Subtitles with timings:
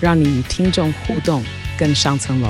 [0.00, 1.42] 让你与听众互动
[1.76, 2.48] 更上层楼。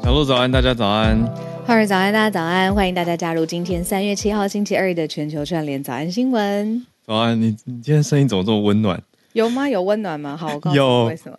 [0.00, 1.18] 小鹿早安，大家早安。
[1.66, 6.86] 浩儿早安，大家早安，欢迎大家加入今天三月七号星期二的全球串联早安新闻。
[7.04, 9.02] 早安，你你今天声音怎么这么温暖？
[9.32, 9.68] 有吗？
[9.68, 10.36] 有温暖吗？
[10.36, 11.38] 好，我告诉你有为什么？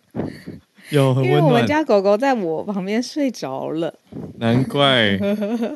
[0.90, 3.92] 有很因为我们暖，家狗狗在我旁边睡着了，
[4.38, 5.18] 难怪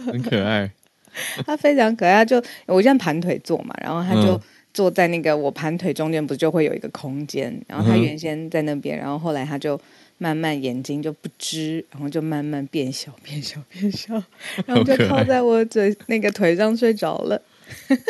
[0.07, 0.71] 很可爱。
[1.47, 2.15] 它非常可爱。
[2.15, 4.41] 它就我现在盘腿坐嘛，然后它就嗯
[4.73, 9.81] 坐在那个我盘腿中间，不是就会有一个空间，然后它嗯哼原先在那边，然后后来它就。
[10.23, 14.13] 慢慢眼睛就不知，然后就慢慢变小，变小，变小，
[14.67, 17.41] 然后就好可爱靠在我嘴那个腿上睡着了。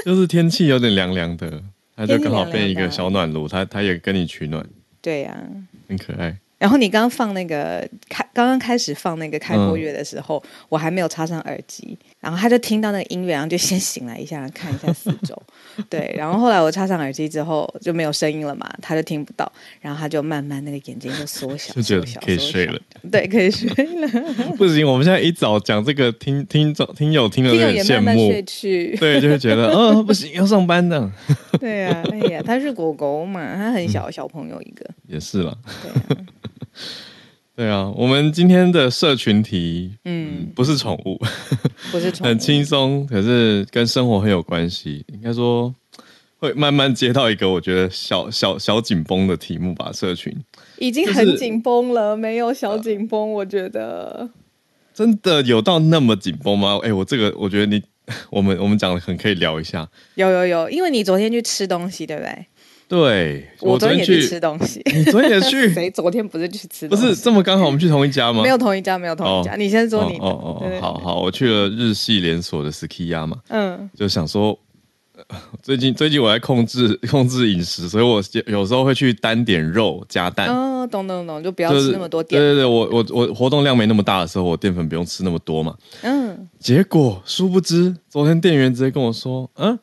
[0.04, 1.62] 就是天气有点凉凉的，
[1.94, 4.66] 它就刚好变一个小暖炉，它它也跟你取暖，
[5.00, 5.40] 对呀、
[5.88, 6.36] 很可爱。
[6.60, 15.34] 然后你刚刚放那个开，刚刚开始放那个开播嗯乐的时候，我还没有插上耳机，然后他就听到那个音乐，然后就先醒来一下，看一下四周，
[15.88, 22.78] 对，然后后来我插上耳机之后就没有声音了嘛，他就听不到，然后他就慢慢那个眼睛就缩小，就觉得小可以睡了，
[23.10, 24.08] 对，可以睡了，
[24.58, 31.10] 不行，我们现在一早讲这个，听听众听友听了听友有点羡也慢慢睡慕，去，对，就会觉得，嗯， 不行，要上班的。
[31.58, 36.24] 对呀、哎呀，他是狗狗嘛，他很小，小朋友一个，也是了，对啊，
[37.56, 41.20] 对啊，我们今天的社群题嗯，不是宠物，
[41.92, 45.04] 不是宠物 很轻松，可是跟生活很有关系。
[45.12, 45.74] 应该说
[46.38, 49.90] 会慢慢接到一个我觉得小小小紧绷的题目吧。
[49.92, 50.34] 社群
[50.78, 54.30] 已经很紧绷了，没有小紧绷，我觉得。
[54.94, 56.78] 真的有到那么紧绷吗？
[56.82, 57.82] 哎、我这个我觉得你
[58.30, 59.88] 我们我们讲的很可以聊一下。
[60.14, 62.46] 有有有，因为你昨天去吃东西，对不对？
[62.90, 64.82] 对，我昨天也去去吃东西。
[64.92, 65.68] 你昨天也去？
[65.72, 66.96] 谁昨天不是去吃不？
[66.96, 68.42] 是这么刚好我们去同一家吗？
[68.42, 69.52] 没有同一家，没有同一家。
[69.52, 70.24] 哦你先说你的。
[70.24, 70.98] 哦哦对哦，好。
[70.98, 74.58] 好，我去了日系连锁的 Skiya 嘛，嗯，就想说，
[75.14, 75.24] 呃
[75.62, 80.48] 最近最近我在控制控制饮食，所以我有时候会去单点肉加蛋。
[80.48, 82.48] 哦，懂懂懂，就不要吃那么多淀粉。
[82.48, 85.76] 对对对，我我我活动量没那么大的时候，我淀粉不用吃那么多嘛。
[86.02, 89.78] 嗯，结果殊不知，昨天店员直接跟我说，嗯，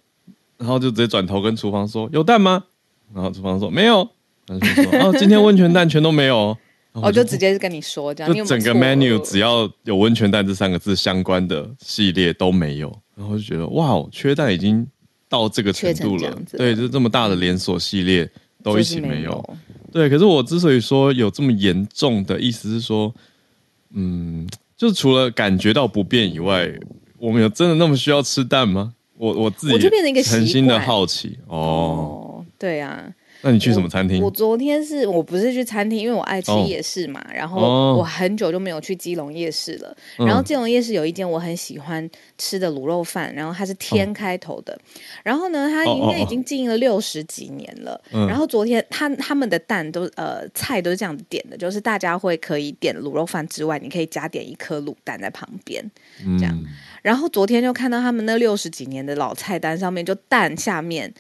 [0.57, 2.66] 然后就直接转头跟厨房说有蛋吗？
[3.13, 4.07] 然后厨房说没有，
[4.47, 6.57] 然后就说哦， 今天温泉蛋全都没有哦。
[6.94, 14.85] 我就直接跟你说这样，就整个 menu 只要有温泉蛋这三个字相关的系列都没有，然后就觉得哇，哦，缺蛋已经
[15.29, 18.28] 到这个程度了对，就这么大的连锁系列
[18.63, 19.57] 都一起没有。。
[19.91, 23.13] 对，可是我之所以说有这么严重的意思是说，
[23.94, 26.68] 嗯，就是除了感觉到不便以外，
[27.19, 28.94] 我们有真的那么需要吃蛋吗？
[29.18, 32.24] 我我自己我就变成一个诚心的好奇哦。
[32.57, 33.13] 哦，对啊。
[33.41, 34.31] 那你去什么餐厅我？
[34.31, 39.95] 昨天是我不是去餐厅，因为我爱吃哦夜市嘛，然哦后我很久就没有去基隆夜市了。
[40.18, 42.09] 嗯然后基隆夜市有一间我很喜欢
[42.40, 44.75] 吃的卤肉饭，然后它是天开头的，
[45.22, 48.01] 然后呢，它应该已经经营了六十几年了。
[48.12, 55.84] 嗯然后昨天他他们的蛋都呃菜都是这样子点的，就是大家会可以点卤肉饭之外，你可以加点一颗卤蛋在旁边。
[56.25, 56.59] 嗯这样
[57.03, 61.13] 然后昨天就看到他们那六十几年的老菜单上面，就蛋下面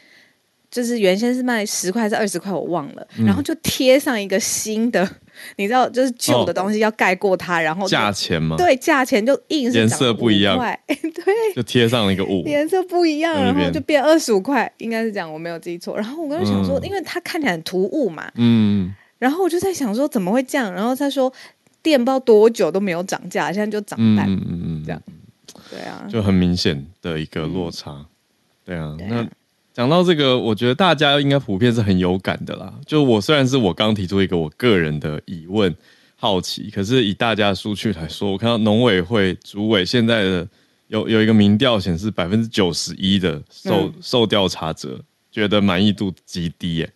[0.69, 5.07] 就是原先是卖十块还是二十块，我忘了，嗯然后就贴上一个新的，
[5.57, 11.55] 你知道，就是旧的东西要盖过它，然后就价钱吗？，对价钱就硬是颜色不一样5块 对。
[11.55, 12.43] 就贴上了一个五。
[12.45, 15.95] 颜色不一样，然后就变二十五块，应该是这样，我没有记错。
[15.95, 20.71] 然后我刚刚想说，嗯因为它看起来很突兀嘛，嗯，然后我就在想说怎么会这样？
[20.73, 21.31] 然后他说
[21.81, 25.01] 店不知道多久都没有涨价，现在就涨半，嗯嗯这样
[25.69, 28.05] 对啊，就很明显的一个落差。
[28.65, 29.29] 对啊，对啊那
[29.77, 32.73] 讲到这个，我觉得大家应该普遍是很有感的啦。
[32.83, 35.71] 就我虽然是我刚提出一个我个人的疑问、
[36.15, 40.47] 好奇，可是以大家的数据来说，我看到农委会主委现在的
[40.87, 44.99] 有有一个民调显示，百分之九十一的受、嗯受调查者
[45.31, 46.91] 觉得满意度极低耶、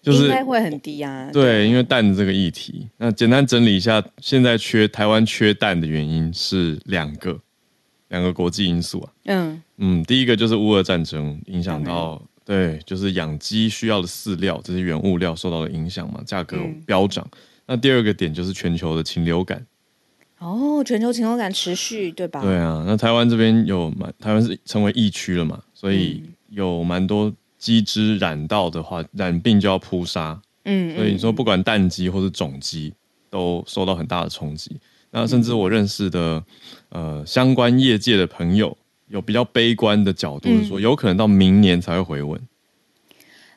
[0.00, 1.28] 就是应该会很低啊。
[1.30, 7.38] 对，因为蛋的这个议题，那简单整理一下，现在缺台湾缺蛋的原因是两个，
[8.12, 9.12] 两个国际因素啊。
[9.24, 17.26] 嗯，嗯，第一个就是乌俄战争影响到，对，就是养鸡需要的饲料这些原物料受到了影响嘛，价格嗯飙涨。
[17.66, 19.66] 那第二个点就是全球的禽流感。
[20.38, 22.42] 哦，全球禽流感持续，对吧？
[22.42, 30.38] 对啊，那台湾这边有蛮，台湾是成为疫区了嘛，所以有蛮多鸡只染到的话，染病就要扑杀。
[30.64, 32.92] 嗯，所以你说不管蛋鸡或是种鸡，
[33.30, 34.76] 都受到很大的冲击。
[35.12, 36.42] 那甚至我认识的
[36.92, 38.76] 呃相关业界的朋友，
[39.08, 42.40] 有比较悲观的角度是说，有可能到明年才会回稳。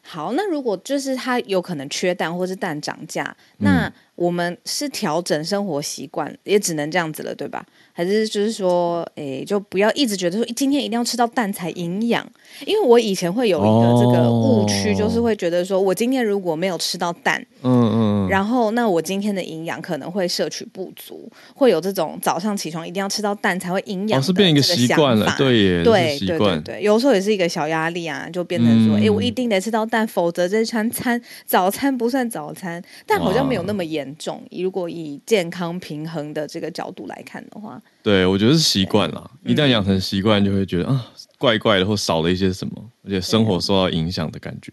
[0.08, 7.66] 好，那如果就是它有可能缺蛋，或是蛋涨价，那我们是调整生活习惯，也只能这样子了，对吧？
[7.98, 12.30] 还是就是说，诶，就不要一直觉得说今天一定要吃到蛋才营养，
[12.66, 34.44] 因为我以前会有一个这个误区，就是会觉得说我今天如果没有吃到蛋，嗯嗯，然后那我今天的营养可能会摄取不足，会有这种早上起床一定要吃到蛋才会营养，是变一个习惯了，对耶，对对对对，有时候也是一个小压力啊，就变成说，哎，我一定得吃到蛋，否则这餐餐早餐不算早餐，但好像没有那么严重。
[34.52, 37.82] 如果以健康平衡的这个角度来看的话。
[38.04, 39.32] 对，我觉得是习惯了。
[39.44, 41.08] 一旦养成习惯，就会觉得啊，
[41.40, 42.74] 怪怪的，或少了一些什么，
[43.04, 44.72] 而且生活受到影响的感觉。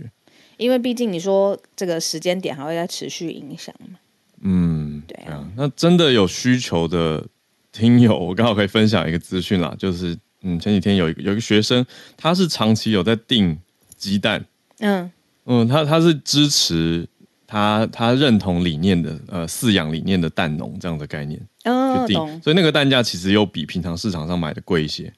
[0.58, 3.98] 因为毕竟你说这个时间点还会再持续影响嘛。
[4.42, 5.48] 嗯，对啊。
[5.56, 7.26] 那真的有需求的
[7.72, 11.86] 听友，我刚好可以分享一个资讯啦，就是嗯，前几天有一个有一个学生，
[12.18, 13.58] 他是长期有在订
[13.96, 14.44] 鸡蛋。
[14.80, 15.10] 嗯
[15.46, 17.08] 嗯，他他是支持。
[17.52, 25.12] 他他认同理念的呃饲养理念的蛋农这样的概念，哦，定，所以那个蛋价其实又比平常市场上买的贵一些，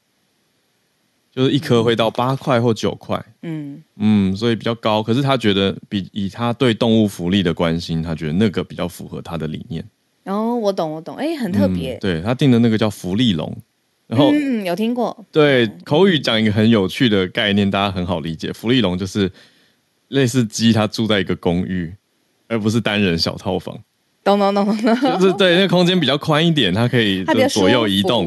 [1.30, 5.00] 就是一颗会到八块或九块，嗯嗯，所以比较高。
[5.00, 9.84] 可是他觉得比以他对动物福利的关心，他觉得那个比较符合他的理念。
[10.24, 11.96] 哦，我懂我懂，哎，很特别。
[12.00, 13.56] 对他定的那个叫福利龙，
[14.08, 15.24] 然后嗯有听过。
[15.30, 18.52] 对，口语讲一个很有趣的概念，大家很好理解。
[18.52, 19.30] 福利龙就是
[20.08, 21.94] 类似鸡，它住在一个公寓。
[22.54, 23.76] 而不是单人小套房，
[24.22, 28.26] 懂懂懂懂懂， 就是对，那空间比较宽一点，它可以左右移动。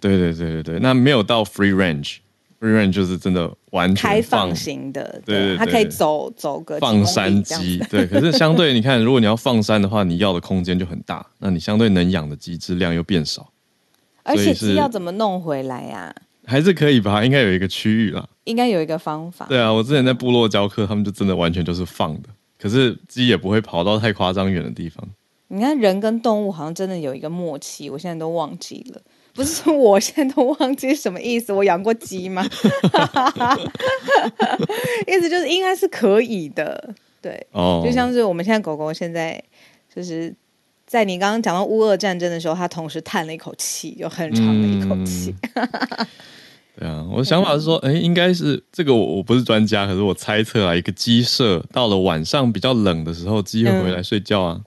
[0.00, 7.78] 对对对对对，那没有到 free range，free range 就是真的完全开放型的，对，它可以走走个放山鸡。
[7.88, 13.48] 对，可是相对 你看，如果你要放山的话，你要的空间就很大，那你相对能养的鸡质量又变少。
[14.24, 16.14] 而且鸡要怎么弄回来呀？
[16.44, 19.46] 还是可以吧，应该有一个区域啦，应该有一个方法。
[19.48, 22.28] 对啊，我之前在部落教课，他们就真的完全就是放的。
[22.60, 25.06] 可是鸡也不会跑到太夸张远的地方。
[25.48, 29.00] 你看人跟动物好像真的有一个默契，我现在都忘记了。
[29.32, 31.52] 不是说我现在都忘记什么意思？
[31.52, 32.44] 我养过鸡吗？
[35.06, 37.46] 意思就是应该是可以的，对。
[37.52, 37.82] 哦。
[37.84, 39.42] 就像是我们现在狗狗现在
[39.94, 40.34] 就是
[40.86, 45.34] 在你刚刚讲到乌俄战争的时候，它同时叹了一口气，有很长的一口气。
[46.78, 54.60] 对啊，我的想法是说，哎，应该是这个，我我不是专家，可是我猜测啊，一个鸡舍到了晚上比较冷的时候，鸡会回来睡觉啊，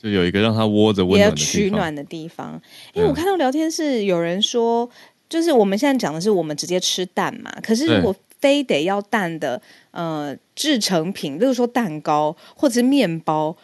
[0.00, 2.60] 就有一个让它窝着温暖的取暖的地方。
[2.94, 4.88] 因为我看到聊天室有人说，
[5.28, 9.60] 就是我们现在讲的是我们直接吃蛋嘛，可是如果非得要蛋的
[9.90, 13.56] 呃制成品，例如说蛋糕或者是面包，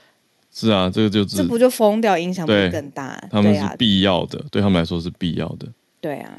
[0.53, 3.23] 是啊，这个就这不就疯掉，影响不会更大？
[3.31, 5.69] 他们是必要的，对他们来说是必要的。
[6.01, 6.33] 对啊。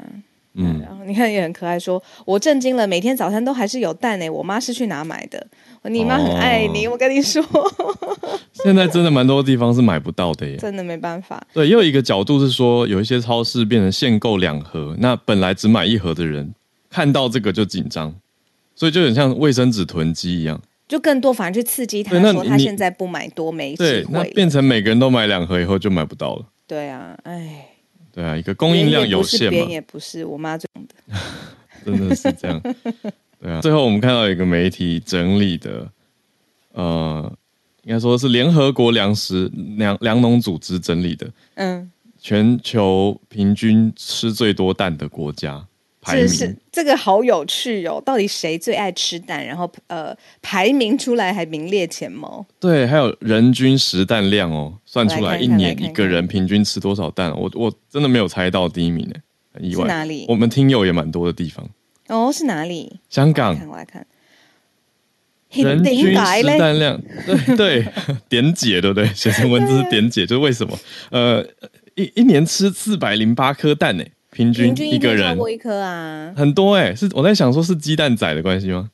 [0.54, 4.28] 嗯，然后你看也很可爱，说我震惊了，每天早餐都还是有蛋呢。
[4.28, 5.46] 我妈是去哪买的？
[5.84, 7.42] 你妈很爱你，我跟你说。
[8.52, 11.40] 现在真的蛮多地方是买不到的耶，真的没办法。
[11.54, 16.52] 对，又一个角度是说，有一些超市变成限购两盒，那本来只买一盒的人
[16.90, 18.12] 看到这个就紧张，
[18.74, 26.44] 所以就很像卫生纸囤积一样，就更多反而去刺激他，说他现在不买多没对，那变成每个人都买两盒以后就买不到了。
[26.66, 27.69] 对啊，哎。
[28.20, 31.16] 对啊，一个供应量有限嘛，也不是我妈种的，
[31.86, 32.60] 真的是这样。
[33.40, 35.90] 对啊，最后我们看到一个媒体整理的，
[36.72, 37.32] 呃，
[37.84, 45.66] 应该说是联合国粮食粮粮农组织整理的，嗯，全球平均吃最多蛋的国家。
[46.02, 48.02] 这是这个好有趣哦！
[48.04, 49.44] 到底谁最爱吃蛋？
[49.46, 52.44] 然后呃，排名出来还名列前茅。
[52.58, 57.30] 对，还有人均食蛋量哦，算出来一年一个人平均吃多少蛋？
[57.38, 59.14] 我我真的没有猜到第一名呢，
[59.52, 59.86] 很意外。
[59.86, 60.24] 哪里？
[60.28, 61.68] 我们听友也蛮多的地方。
[62.08, 62.98] 哦，是哪里？
[63.10, 63.54] 香港。
[63.68, 64.06] 我来看。
[65.50, 66.14] 人均食
[66.58, 67.86] 蛋量，对对，
[68.28, 69.06] 点解对不对？
[69.14, 70.78] 写成文字是点解，就是为什么？
[71.10, 71.44] 呃，
[71.96, 74.04] 一一年吃四百零八颗蛋呢？
[74.30, 78.90] 平均一个人超过一颗啊，很多哎，是我在想说，是鸡蛋仔的关系吗？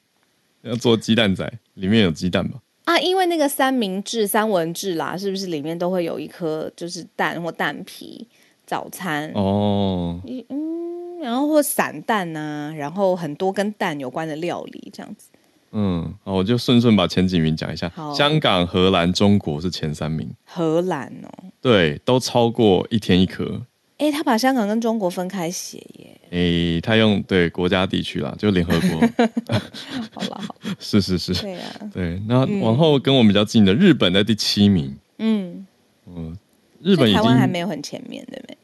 [0.63, 2.61] 要做鸡蛋仔，里面有鸡蛋吧？
[2.85, 8.27] 啊，因为那个三明治、三文治啦，是不是里面都会有一颗就是蛋或蛋皮？
[8.67, 15.29] 早餐哦，嗯，然后或散蛋呐，然后很多跟蛋有关的料理这样子。
[15.71, 17.89] 嗯，好，我就顺顺把前几名讲一下。
[18.13, 23.63] 香港、荷兰、中国是前三名，荷兰哦，对，都超过一天一颗。
[23.99, 26.21] 哎，他把香港跟中国分开写耶。
[26.31, 29.01] 诶，他用对国家地区啦，就联合国。
[30.13, 31.61] 好了，好，是是是，对呀、
[31.93, 32.21] 对。
[32.27, 35.67] 那往后跟我们比较近的日本在第七名，嗯，
[36.07, 36.37] 嗯，
[36.83, 38.57] 日本已经台湾还没有很前面，对不对？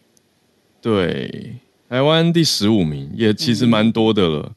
[0.82, 1.54] 对
[1.88, 4.52] 台湾第十五名，也其实蛮多的了。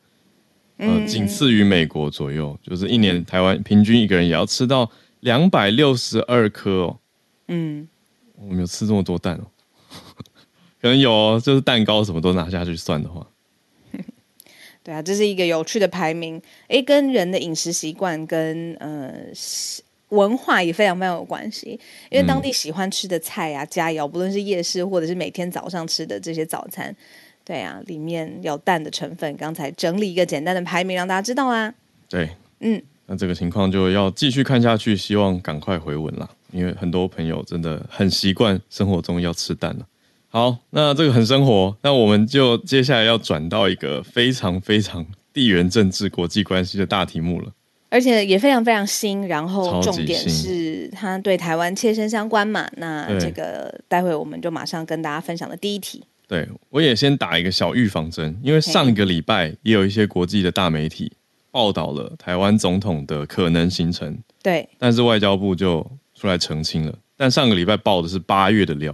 [0.78, 4.92] 呃，嗯仅次于美国左右，就是一年台湾平均一个人也要吃到
[5.22, 7.00] 两百六十二颗哦。
[7.48, 7.88] 嗯，
[8.38, 9.46] 我们有吃这么多蛋哦，
[10.86, 13.26] 可能有哦，就是蛋糕什么都拿下去算的话，
[14.86, 19.12] 对啊，这是一个有趣的排名，诶，跟人的饮食习惯跟呃
[20.10, 21.80] 文化也非常非常有关系，
[22.12, 26.96] 因为当地喜欢吃的菜啊、佳肴，不论是夜市或者是每天早上吃的这些早餐，
[27.44, 29.36] 对啊，里面有蛋的成分。
[29.38, 31.74] 刚才整理一个简单的排名，让大家知道啊。
[32.08, 39.88] 对，嗯，那这个情况就要继续看下去，希望赶快回稳啦，因为很多朋友真的很习惯生活中要吃蛋了。
[40.36, 47.50] 好，那这个很生活，那我们就接下来要转到一个非常非常地缘政治、国际关系的大题目了。
[47.88, 52.70] 而且也非常非常新，然后重点是它对台湾切身相关嘛。
[52.76, 56.04] 那这个待会我们就马上跟大家分享的第一题。
[56.28, 61.14] 对我也先打一个小预防针，因为上个礼拜也有一些国际的大媒体
[61.50, 66.94] 报道了台湾总统的可能行程，对，但是外交部就出来澄清了。
[67.16, 68.94] 但上个礼拜报的是八月的料，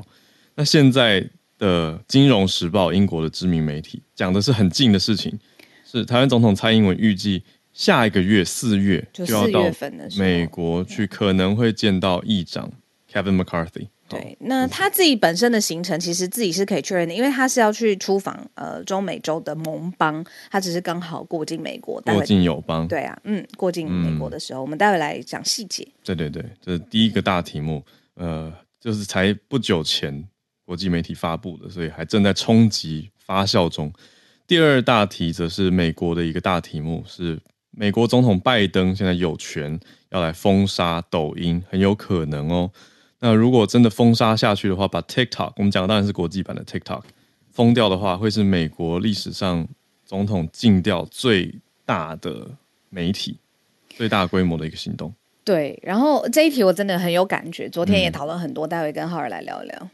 [0.55, 1.27] 那现在
[1.58, 5.38] 的《金融时报》英国的知名媒体讲的是很近的事情，
[5.86, 7.43] 是台湾总统蔡英文预计
[7.74, 12.72] 下一个月四月就就要到四月份的美国去，可能会见到议长
[13.12, 13.88] Kevin McCarthy。
[14.10, 25.88] 对，那他自己本身的行程其实自己是可以确认的，因为他是要去出访呃中美洲的盟邦，他只是刚好过境美国，待过境友邦，对啊，嗯，过境美国的时候，我们待会来讲细节。
[26.03, 27.81] 对对对，这是第一个大题目，
[28.15, 30.27] 呃，就是才不久前
[30.71, 33.91] 国际媒体发布的，所以还正在冲击发酵中。
[34.47, 37.37] 第二大题则是美国的一个大题目，是
[37.71, 39.77] 美国总统拜登现在有权
[40.11, 42.71] 要来封杀抖音，很有可能哦。
[43.19, 47.01] 那如果真的封杀下去的话，把 TikTok 我们讲的当然是国际版的 TikTok
[47.51, 49.67] 封掉的话，会是美国历史上
[50.05, 51.53] 总统禁掉最
[51.85, 52.47] 大的
[52.89, 53.37] 媒体、
[53.89, 55.13] 最大规模的一个行动。
[55.43, 59.89] 对，然后这一题我真的很有感觉，昨天也讨论很多，待会跟浩尔来聊一聊。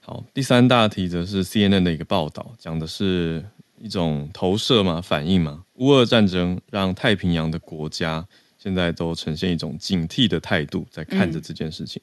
[0.00, 3.44] 好，第三大题则是 CNN 的一个报道，讲的是
[3.78, 5.64] 一种投射嘛、反应嘛。
[5.74, 8.26] 乌俄战争让太平洋的国家
[8.58, 12.02] 现在都呈现一种警惕的态度，在看着这件事情。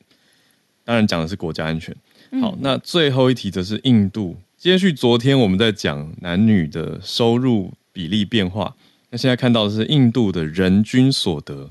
[0.84, 1.96] 当然讲的是国家安全。
[2.42, 8.76] 好，那最后一题则是印度，接续昨天我们在讲男女的收入比例变化，
[9.10, 11.70] 那现在看到的是印度的人均所得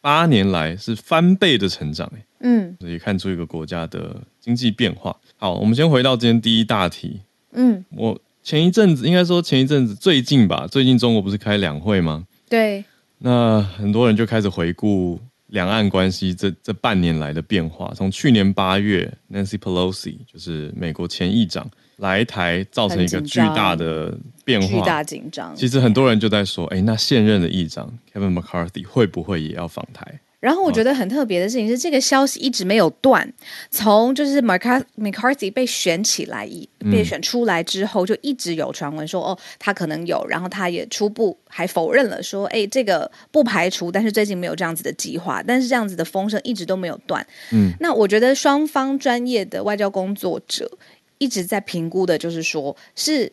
[0.00, 5.14] 八年来是翻倍的成长、欸，嗯也看出一个国家的经济变化。
[5.36, 7.20] 好，我们先回到今天第一大题。
[7.52, 12.26] 嗯，我前一阵子应该说前一阵子最近吧，最近中国不是开两会吗？
[12.48, 12.84] 对，
[13.18, 17.92] 那很多人就开始回顾两岸关系这这半年来的变化。
[17.94, 24.68] 从去年八月，Nancy Pelosi 就是美国前议长来台，造成一个巨大的变化。
[24.68, 25.54] 巨大紧张。
[25.54, 30.20] 其实很多人就在说，哎，那现任的议长 Kevin McCarthy 会不会也要访台？
[30.40, 33.30] 然后我觉得很特别的事情是，这个消息一直没有断，
[33.70, 47.24] 从就是 McCarthy McCarthy 被选起来以被选出来之后，就一直有传闻说，哦，他可能有，然后他也初步还否认了，说，哎，这个不排除，但是最近没有这样子的计划，但是这样子的风声一直都没有断。
[47.52, 50.70] 嗯，那我觉得双方专业的外交工作者
[51.18, 53.30] 一直在评估的，就是说是。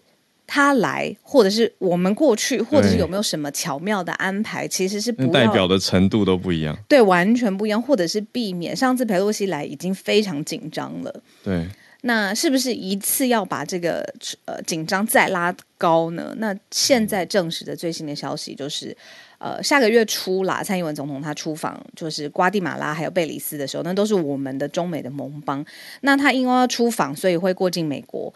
[0.48, 6.76] 他来，或者是我们过去，或者是有没有什么巧妙的安排，其实是不代表的程度都不一样。
[6.88, 8.74] 对，完全不一样，或者是避免。
[8.74, 11.68] 上次裴洛西来已经非常紧张了，对，
[12.04, 14.02] 那是不是一次要把这个
[14.46, 16.34] 呃紧张再拉高呢？
[16.38, 18.96] 那现在证实的最新的消息就是，
[19.40, 25.66] 呃，下个月初啦，蔡英文总统他出访就是瓜地马拉还有贝里斯的时候，那都是我们的中美的盟邦。
[26.02, 28.34] 那他因为要出访，所以会过境美国。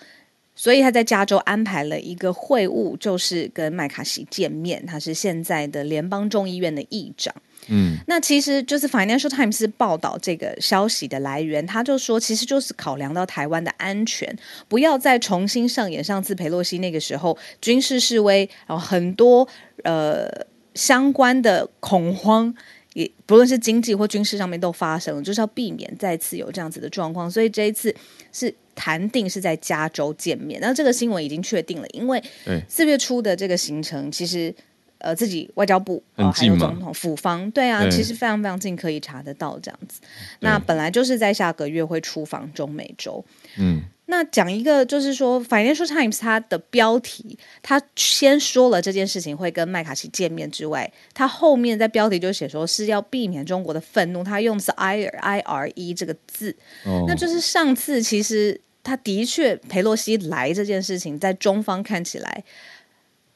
[0.56, 4.86] 所以他在加州安排了一个会晤，就是跟麦卡锡见面。
[4.86, 7.34] 他是现在的联邦众议院的议长。
[7.68, 14.36] 嗯，那其实就是 Financial Times 是报道这个消息的来源，他就说，其实就是考量到台湾的安全，
[14.68, 19.48] 不要再重新上演上次佩洛西那个时候军事示威，然后很多
[19.84, 20.28] 呃
[20.74, 22.54] 相关的恐慌。
[22.94, 27.96] 也不论是经济或军事上面都发生了，就是要避免再次有这样子的状况，所以这一次
[28.34, 30.60] 是谈定是在加州见面。
[30.62, 32.22] 那这个新闻已经确定了，因为
[32.68, 34.54] 四月初的这个行程其实
[34.98, 36.02] 呃自己外交部
[36.34, 40.00] 还有总统府方，对啊，其实非常非常近，可以查得到这样子。
[40.40, 43.24] 那本来就是在下个月会出访中美洲。
[43.58, 56.54] 嗯，那讲一个，就是说，《Financial Times》它的标题，它先说了这件事情会跟麦卡锡见面之外，它后面在标题就写说是要避免中国的愤怒，它用的是 I I R E 这个字，
[56.84, 62.44] 哦，那就是上次其实他的确佩洛西来这件事情，在中方看起来，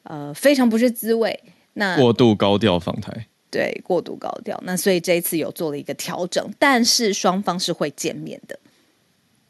[0.02, 1.42] 呃，非常不是滋味。
[1.72, 8.58] 那过度高调访台，对过度高调，那所以这一次有做了一个调整，但是双方是会见面的，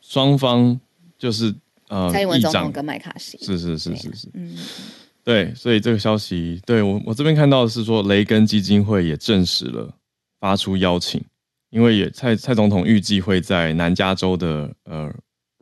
[0.01, 0.81] 双方
[1.19, 1.55] 就是
[1.89, 3.39] 呃，蔡英文总统跟麦卡锡。
[3.39, 4.57] 是是是是是，嗯，
[5.23, 9.93] 对，所以这个消息，对我我这边看到的是说，雷根基金会也证实了
[10.41, 11.23] 发出邀请，
[11.71, 15.13] 因为也蔡蔡总统预计会在南加州的呃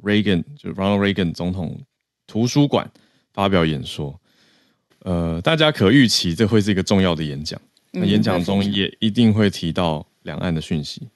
[0.03, 1.81] Reagan 就 Ronald Reagan 总统
[2.27, 2.91] 图书馆
[3.33, 4.21] 发表演说，
[5.01, 7.61] 呃，大家可预期这会是一个重要的演讲，
[7.93, 11.09] 那嗯演讲中也一定会提到两岸的讯息，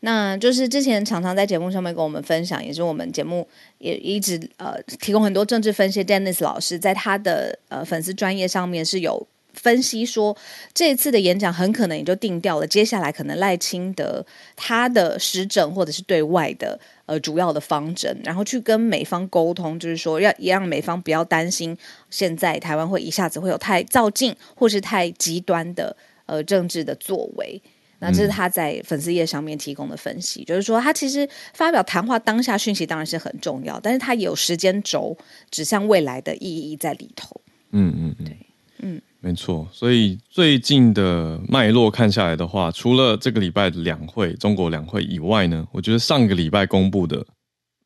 [0.00, 3.46] 那就是之前常常在节目上面跟我们分享，也是我们节目
[3.78, 6.04] 也一直呃提供很多政治分析。
[6.04, 10.36] Dennis 老师在他的呃粉丝专业上面是有分析说，
[10.72, 14.24] 这一次的演讲很可能也就定掉了，接下来可能赖清德
[14.54, 21.76] 他的施政或者是对外的呃主要的方针，然后去跟美方沟通，就是说要也让美方不要担心
[22.08, 27.60] 现在台湾会一下子会有太造进或是太极端的呃政治的作为。
[28.00, 35.16] 那这是他在粉丝页上面提供的分析，就是说他其实发表谈话当下讯息当然是很重要，但是他也有时间轴
[35.50, 37.40] 指向未来的意义在里头。
[37.72, 38.36] 嗯嗯嗯，
[38.78, 39.68] 嗯，没错。
[39.72, 47.26] 所以最近的脉络看下来的话，除了这个礼拜的两会，中国两会以外呢，我觉得上个礼拜公布的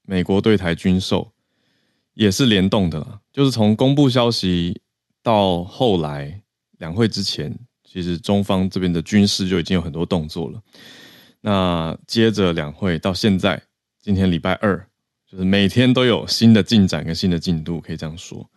[0.02, 1.33] 美国对台军售
[2.14, 3.19] 也是联动的啦。
[3.33, 4.81] 就是从公布消息
[5.23, 6.42] 到后来
[6.78, 7.59] 两会之前，
[7.93, 10.59] 其实中方这边的军事就已经有很多动作了。
[11.43, 13.61] 那接着两会到现在，
[14.01, 14.79] 今天礼拜二，
[15.31, 18.49] 就是每天都有新的进展跟新的进度，可以这样说。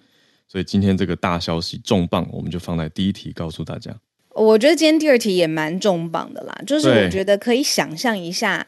[0.48, 3.94] 所以今天这个大消息重磅，我们就放在第一题告诉大家。
[4.30, 8.66] 我觉得今天第二题也蛮重磅的啦，就是我觉得可以想象一下，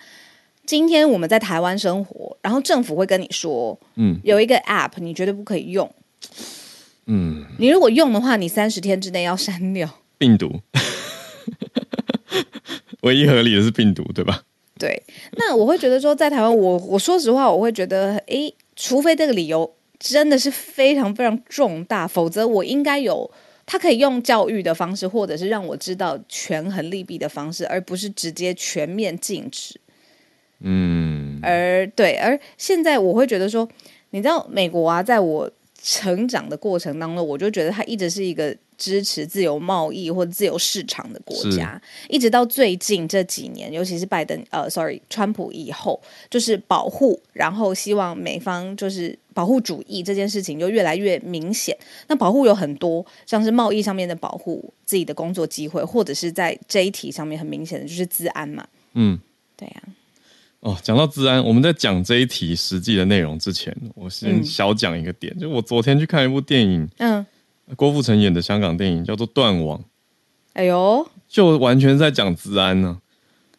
[0.65, 5.93] 今天我们在台湾生活，然后政府会跟你说嗯有一个 App 你绝对不可以用，
[7.05, 9.89] 嗯，你如果用的话，你三十天之内要删掉。
[10.17, 10.61] 病毒，
[13.01, 14.43] 唯一合理的是病毒，对吧？
[14.79, 15.01] 对，
[15.37, 23.29] 那我会觉得说，在台湾，我我说实话，我会觉得，诶，除非这个理由真的是非常非常重大，否则我应该有
[23.65, 29.79] 他可以用教育的方式，或者是让我知道权衡利弊的方式，而不是直接全面禁止。
[30.59, 33.67] 嗯，而对，而现在我会觉得说，
[34.11, 35.49] 你知道美国啊，在我
[35.81, 51.75] 成长的过程当中，我就觉得它一直是一个支持自由贸易或自由市场的国家，一直到最近这几年，尤其是拜登呃，sorry，川普以后，就是保护，然后希望美方就是保护主义这件事情就越来越明显。
[52.07, 59.19] 那保护有很多，像是贸易上面的保护自己的工作机会，或者是在这一题上面很明显的就是治安嘛，嗯，
[59.55, 59.81] 对呀、
[60.59, 64.43] 哦，讲到治安，我们在讲这一题实际的内容之前，我先嗯。
[64.43, 67.25] 小讲一个点，就我昨天去看一部电影，嗯，
[67.75, 69.79] 郭富城演的香港电影叫做《断网》，
[70.53, 71.07] 哎呦。
[71.27, 72.97] 就完全在讲治安呢、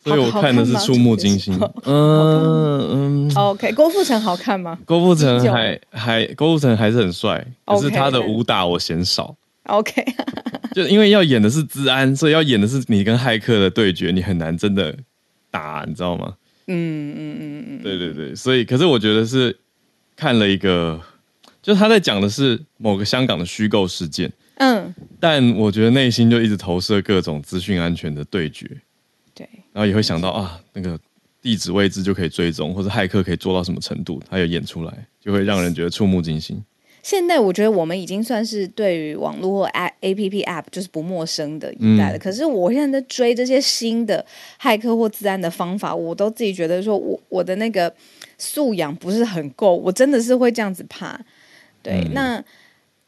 [0.03, 1.53] 所以我看的是触目惊心。
[1.85, 9.37] 嗯嗯，OK，郭富城好看吗郭富城还还郭富城还是很帅，可是他的武打我嫌少。
[9.65, 10.03] ？OK，
[10.73, 14.97] 就因为要演的是治安，所以要演的是你跟骇客的对决，你很难真的
[15.51, 16.33] 打，你知道吗？
[16.69, 19.55] 嗯嗯嗯嗯，对对对，所以可是我觉得是
[20.17, 20.99] 看了一个，
[21.69, 28.67] 就他在讲的是某个香港的虚构事件，嗯，但我觉得内心就一直投射各种资讯安全的对决，
[29.35, 30.99] 对，然后也会想到啊，那个
[31.43, 36.59] 地址位置就可以追踪，或者骇客可以做到什么程度，他有演出来，就会让人觉得触目惊心。
[37.03, 42.17] 现在我觉得我们已经算是对于网络或 A A P P App 就是不陌生的一代了。
[42.17, 44.25] 嗯可是我现在在追这些新的
[44.59, 47.95] 骇客或自安的方法，我都自己觉得说我我的那个
[48.39, 51.21] 素养不是很够，我真的是会这样子怕。
[51.83, 52.45] 对，嗯那。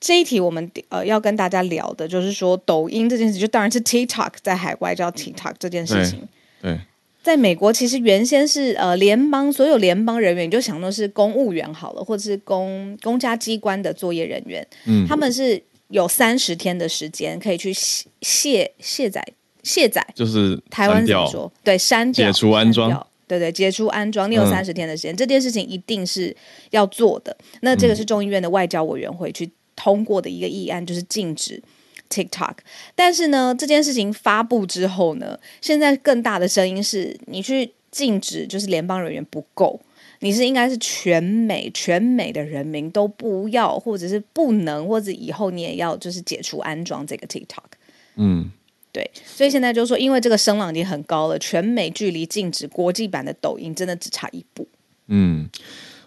[0.03, 6.27] 这一题我们呃要跟大家聊的就是说，抖音这件事，就当然是 TikTok 在海外叫 TikTok 这件事情。
[6.63, 6.81] 对，
[7.23, 19.23] 在美国，其实原先是呃联邦所有联邦人员，你就想到是公务员好了，或者是公公家机关的作业人员，嗯他们是有三十天的时间可以去卸卸卸载
[19.63, 21.53] 卸载就是台湾怎么说？
[21.63, 23.07] 对，删掉解除安装
[23.38, 26.37] 对对，解除安装，你有嗯三十天的时间，这件事情一定是
[26.71, 27.37] 要做的。
[27.61, 31.62] 那这个是众议院的外交委员会去通过的一个议案，就是禁止
[32.11, 32.57] TikTok。
[32.97, 39.81] 但是呢，这件事情发布之后呢，现在更大的声音是你去禁止，就是联邦人员不够，
[40.19, 47.79] 你是应该是全美全美的人民都不要，或者是不能，或者以后你也要就是解除安装这个 TikTok。
[48.16, 48.51] 嗯，
[48.92, 54.66] 对，所以现在就说，因为这个声浪已经很高了，全美距离禁止国际版的抖音真的只差一步。
[55.07, 55.48] 嗯，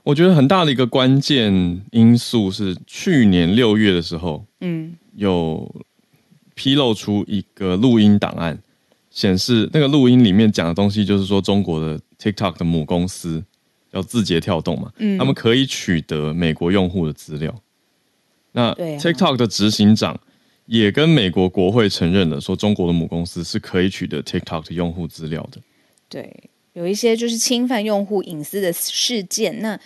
[0.03, 5.73] 我觉得很大的一个关键因素是去年六月的时候，嗯有
[6.55, 8.57] 披露出一个录音档案，
[9.09, 13.43] 显示那个录音里面讲的东西，就是说中国的 TikTok 的母公司
[13.91, 17.53] 叫字节跳动嘛，嗯他们可以取得美国用户的资料。
[18.51, 20.19] 那 TikTok 的执行长
[20.65, 25.61] 也跟美国国会承认了，说中国的母公司是可以取得 TikTok 的用户资料的。
[26.07, 29.59] 对，有一些就是侵犯用户隐私的事件。
[29.59, 29.79] 那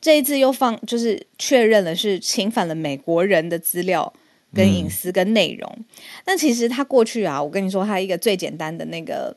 [0.00, 4.12] 这一次又放，就是确认了是侵犯了美国人的资料、
[4.52, 5.78] 跟隐私、跟内容。
[6.26, 9.36] 那其实他过去啊，我跟你说，他一个最简单的那个。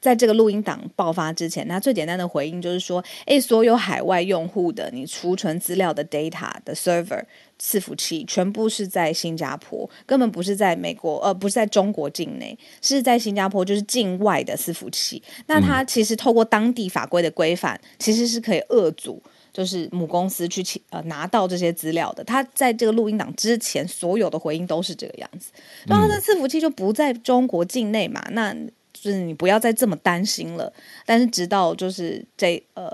[0.00, 7.24] 在这个录音档爆发之前，他最简单的回应就是说：“诶，所有海外用户的你储存资料的 data 的 server
[7.64, 15.22] 伺服器，全部是在新加坡，根本不是在美国，呃，不是在中国境内，是在新加坡，就是境外的伺服器。
[15.46, 19.22] 那它其实透过当地法规的规范，其实是可以遏阻。”
[19.54, 25.52] 就是母公司去请呃拿到这些资料的，他在这个录音档之前所有的回应都是这个样子，
[25.86, 28.52] 那他的伺服器就不在中国境内嘛，那
[28.92, 30.72] 就是你不要再这么担心了。
[31.06, 32.90] 但是直到就是这呃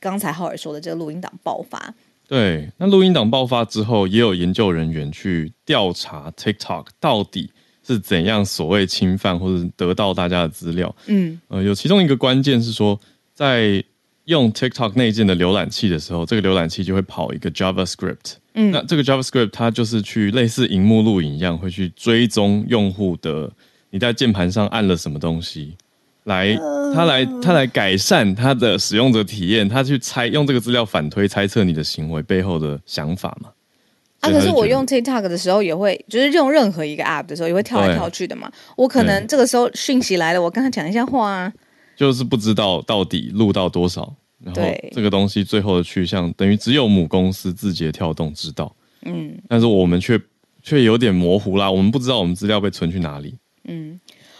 [0.00, 1.94] 刚才浩尔说的这个录音档爆发，
[2.28, 7.50] 对，那录音档爆发之后，也有研究人员去调查 TikTok 到底
[7.82, 10.94] 是怎样所谓侵犯或者得到大家的资料。
[11.06, 13.00] 嗯呃，有其中一个关键是说，
[13.32, 13.82] 在
[14.26, 18.34] 用 TikTok 内建的浏览器的时候，这个浏览器就会跑一个 JavaScript。
[18.52, 23.50] 嗯那这个 JavaScript 它就是去类似荧幕录影一样，会去追踪用户的
[23.88, 25.74] 你在键盘上按了什么东西，
[26.24, 26.54] 来
[26.94, 33.50] 它来他来改善他的使用者体验，他去猜用这个资料反推猜测你的行为背后的想法嘛。
[34.20, 38.50] 啊，可是我用 TikTok 的时候也会，就是用任何一个 App 的时候也会跳来跳去的嘛。
[38.76, 41.52] 我可能这个时候讯息来了，我跟他讲一下话啊。
[41.96, 50.20] 就是不知道到底录到多少，然后对这个东西最后的去向，等于只有母公司字节跳动知道，嗯但是我们却
[50.62, 53.36] 却有点模糊啦，我们不知道我们资料被存去哪里。
[53.64, 53.98] 嗯，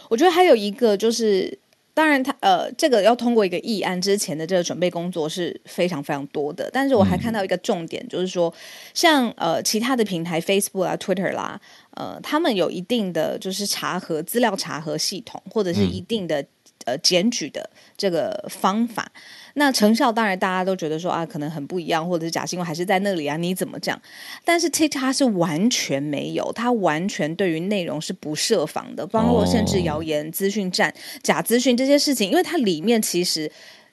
[0.09, 1.59] 我觉得还有一个就是，
[1.99, 6.69] 当然他呃，这个要通过一个议案之前的这个准备工作是非常非常多的。
[6.71, 8.53] 但是我还看到一个重点，就是说，
[8.93, 11.59] 像呃其他的平台，Facebook 啊、Twitter 啦，
[11.95, 16.41] 呃，他们有一定的就是查核资料查核系统，或者是一定的、
[16.85, 19.11] 呃检举的这个方法。
[19.55, 23.99] 那成效当然大家都觉得说啊，可能很不一样，或者是假新闻还是在那里啊，你怎么讲？
[24.45, 33.51] 但是 TikTok 是完全没有，它完全对于内容是不设防的，包括甚至谣言、资讯站、假资讯这些事情，因为它里面其实。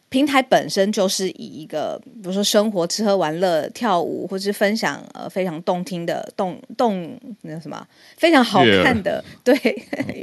[0.08, 7.84] 平台本身就是以一个，比如说生活、吃喝玩乐、跳舞，或是分享呃非常动听的动动那什么
[8.16, 9.52] 非常好看的对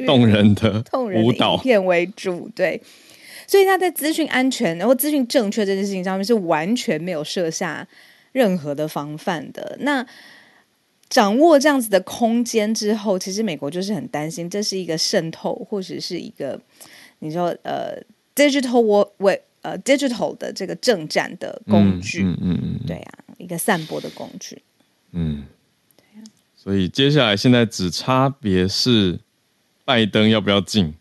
[0.05, 2.81] 动人的 动人的舞蹈，片为主，对。
[3.47, 7.87] 所以他在资讯安全然后资讯正确这件事情上面是完全没有设下
[8.31, 9.77] 任何的防范的。
[9.81, 10.05] 那
[11.09, 16.59] 掌握这样子的空间之后，其实美国就是很担心，这是一个渗透或者是一个
[17.19, 17.95] 你说呃
[18.35, 22.87] digital war 为呃 digital 的这个政战的工具，嗯嗯嗯嗯。
[22.87, 24.61] 对啊，一个散播的工具。
[25.11, 25.45] 嗯，
[25.95, 26.25] 对啊。
[26.57, 29.19] 所以接下来现在只差别是
[29.85, 30.95] 拜登要不要进，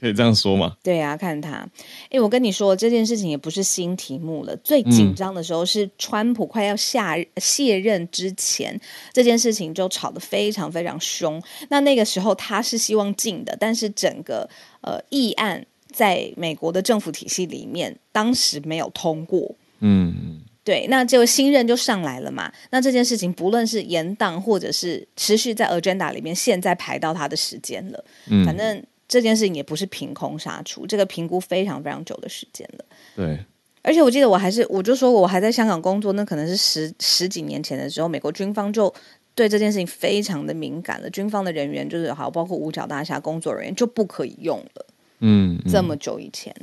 [0.00, 0.76] 可以这样说吗？
[0.82, 1.68] 对啊，看他。
[2.10, 4.56] 哎，我跟你说，这件事情也不是新题目了。
[4.64, 8.80] 最紧张的时候是川普快要下卸任之前，
[9.12, 11.42] 这件事情就吵得非常非常凶。
[11.68, 14.48] 那那个时候他是希望进的，但是整个
[14.80, 19.54] 呃议案在美国的政府体系里面，当时没有通过。
[19.80, 22.52] 嗯，对，那就新任就上来了嘛。
[22.70, 28.04] 那这件事情不论是延宕或者是持续在 agenda 里面，现在排到他的时间了。
[28.26, 32.84] 嗯反正这件事情也不是凭空杀出，这个评估非常非常久的时间了。
[33.16, 33.44] 对，
[33.82, 38.94] 而且我记得我还是，我就说我还在香港工作，那可能是十十几年前的时候，美国军方就
[39.34, 41.10] 对这件事情非常的敏感了。
[41.10, 44.86] 军方的人员就是好，包括五角大厦工作人员就不可以用了。
[45.18, 46.54] 嗯，嗯这么久以前，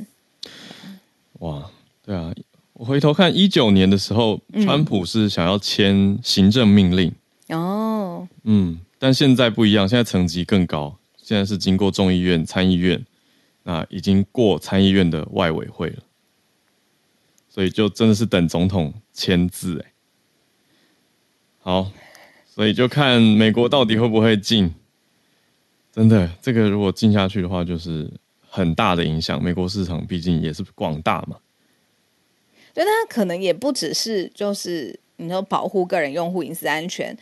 [1.40, 1.70] 哇，
[2.02, 2.34] 对啊，
[2.72, 7.12] 我回头看一九年的时候，嗯川普是想要签行政命令，
[7.50, 10.97] 哦，嗯，但现在不一样，现在层级更高，
[11.28, 13.04] 现在是经过众议院、参议院，
[13.64, 16.02] 那已经过参议院的外委会了，
[17.50, 19.92] 所以就真的是等总统签字哎。
[21.58, 21.92] 好，
[22.46, 24.74] 所以就看美国到底会不会进。
[25.92, 28.10] 真的，这个如果进下去的话，就是
[28.48, 29.42] 很大的影响。
[29.44, 31.36] 美国市场毕竟也是广大嘛，
[32.72, 37.14] 对，那它可能也不只是就是你说保护个人用户隐私安全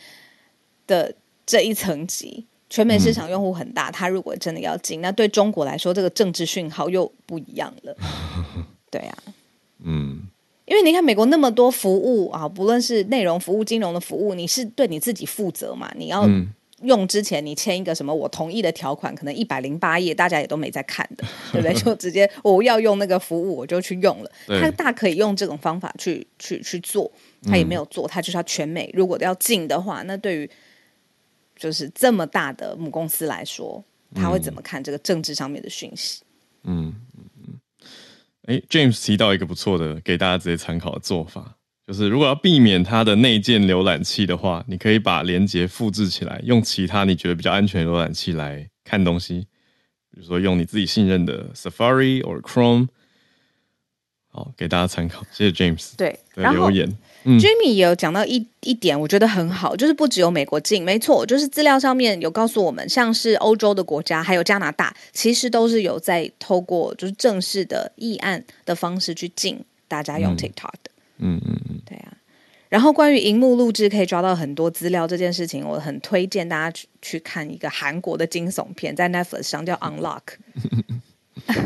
[0.85, 1.13] 的
[1.45, 7.95] 这一层级，全美市场用户很大，他如果真的要进，那对中国来说，这个政治讯号又不一样了。
[8.91, 9.17] 对啊，
[9.83, 10.21] 嗯，
[10.65, 15.91] 因为你看美国那么多服务啊，不论是内容服务、金融的服务，你是对你自己负责嘛？
[15.95, 16.47] 你要嗯
[16.83, 21.73] 用之前，你签一个什么我同意的条款，可能一百零八页，大家也都没在看的，对不对？
[21.81, 24.31] 就直接我要用那个服务，我就去用了。
[24.45, 27.11] 对他大可以用这种方法去去去做，
[27.43, 28.89] 他也没有做，他就是要全美。
[28.93, 30.49] 如果要进的话，那对于
[31.57, 33.83] 就是这么大的母公司来说，
[34.15, 36.23] 他会怎么看这个政治上面的讯息？
[36.63, 37.59] 嗯嗯嗯，
[38.43, 49.47] 哎，James 提到一个不错的，给大家直接参考的做法，就是如果要避免它的内建浏览器的话，你可以把连接复制起来，用其他你觉得比较安全的浏览器来看东西，
[50.11, 52.87] 比如说用你自己信任的 Safari 或 Chrome。
[54.29, 56.95] 好，给大家参考，谢谢 James 对，的留言。
[57.27, 57.37] 嗯。
[57.39, 72.13] Jimmy 也有讲到一一点，我觉得很好，就是不只有美国进，没错，就是资料上面有告诉我们，像是欧洲的国家还有加拿大，其实都是有在透过就是正式的议案的方式去禁大家用 TikTok 的，嗯嗯嗯，对啊。
[72.69, 80.19] 然后关于荧幕录制可以抓到很多资料这件事情，我很推荐大家去去看一个韩国的惊悚片，在 Netflix 上叫《Unlock》，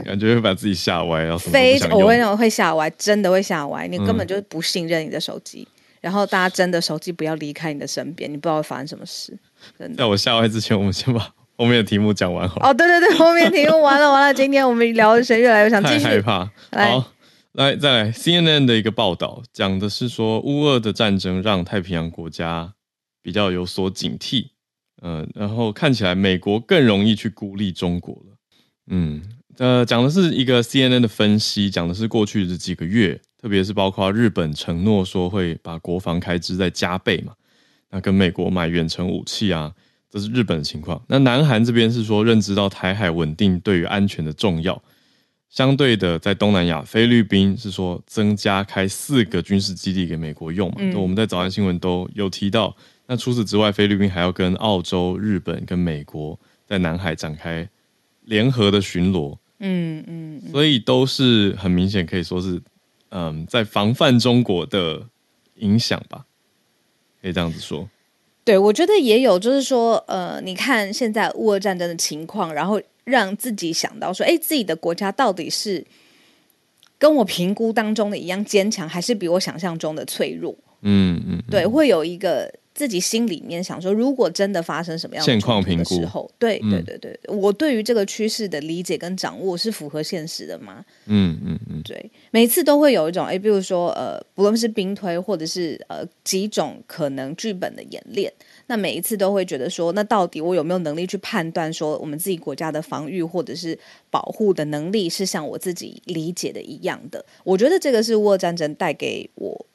[0.05, 1.79] 感觉会把自己吓歪，然后什么都非。
[1.91, 5.67] 我跟你讲会吓歪，真的会吓歪，你根本就不信任你的手机。
[5.99, 9.37] 然后大家真的手机不要离开你的身边，你不知道会发生什么事，
[9.77, 9.97] 真的。
[9.97, 11.19] 在我吓歪之前，我们先把
[11.57, 12.69] 后面的题目讲完好了。
[12.69, 16.21] 哦，对对对，后面题目完了完了，今天我们聊的谁越来越想继太害。
[16.21, 16.51] 怕。
[16.71, 17.13] 来好，
[17.51, 22.73] 来再来，CNN 的一个报道讲的是说，乌俄的战争让太平洋国家
[23.21, 24.47] 比较有所警惕，
[25.03, 28.37] 呃，然后看起来美国更容易去孤立中国了。
[28.89, 29.21] 嗯，
[29.57, 37.33] 呃，讲的是一个 CNN 的分析，讲的是过去的几个月，特别是包括日本承诺说会把国防开支再加倍嘛，
[37.91, 39.73] 那跟美国买远程武器啊，
[40.09, 41.01] 这是日本的情况。
[41.07, 44.81] 那南韩这边是说认知到台海稳定对于安全的重要。
[45.49, 50.75] 相对的，在东南亚，菲律宾是说增加开四个军事基地给美国用嘛？
[50.79, 52.73] 嗯我们在早安新闻都有提到。
[53.05, 57.69] 那除此之外，菲律宾还要跟澳洲、日本跟美国在南海展开
[58.23, 62.60] 联合的巡逻，嗯嗯，所以都是很明显可以说是，
[63.10, 65.08] 嗯，在防范中国的
[65.56, 66.26] 影响吧，
[67.21, 67.88] 可以这样子说。
[68.43, 75.86] 对，我觉得也有，就是说，呃，你看现在乌俄战争的情况，然后让自己想到说，哎，自己的国家到底是
[76.97, 80.56] 跟我评估当中的一样坚强，还是比我想象中的脆弱？
[80.82, 90.84] 嗯嗯，对，会有一个自己心里面想说，如果真的发生什么样的现况的评估时候，对对嗯对对，我对于这个趋势的理解跟掌握是符合现实的吗？
[91.05, 98.31] 嗯嗯嗯对，每次都会有一种，哎，比如说，呃，不论是兵推或者是呃几种可能剧本的演练，
[98.67, 103.77] 那每一次都会觉得说，那到底我有没有能力去判断说，我们自己国家的防御或者是
[104.10, 107.25] 保护的能力是像我自己理解的一样的？
[107.43, 109.65] 我觉得这个是乌俄战争带给我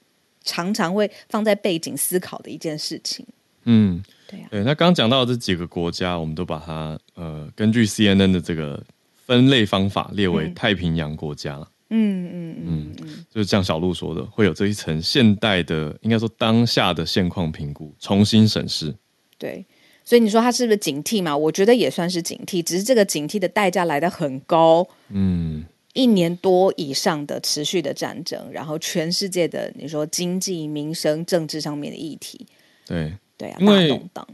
[0.47, 3.27] 常常会放在背景思考的一件事情。
[3.65, 4.03] 嗯。
[4.29, 8.83] 对啊，对，那刚讲到的这几个国家，我们都把它呃根据 CNN 的这个
[9.25, 11.71] 分类方法列为嗯太平洋国家了。
[11.91, 18.93] 嗯嗯嗯嗯，就是像小鹿说的，会有这一层现代的，应该说当下的现况评估，重新审视。
[19.39, 19.65] 对。
[20.05, 21.37] 所以你说他是不是警惕嘛？
[21.37, 24.87] 我觉得也算是警惕，只是这个警惕的代价来的很高。
[25.09, 25.65] 嗯，
[25.97, 32.47] 一年多以上的持续的战争，然后全世界的你说经济、民生、政治上面的议题，
[32.87, 33.13] 对。
[33.39, 34.27] 对啊，因为大动荡，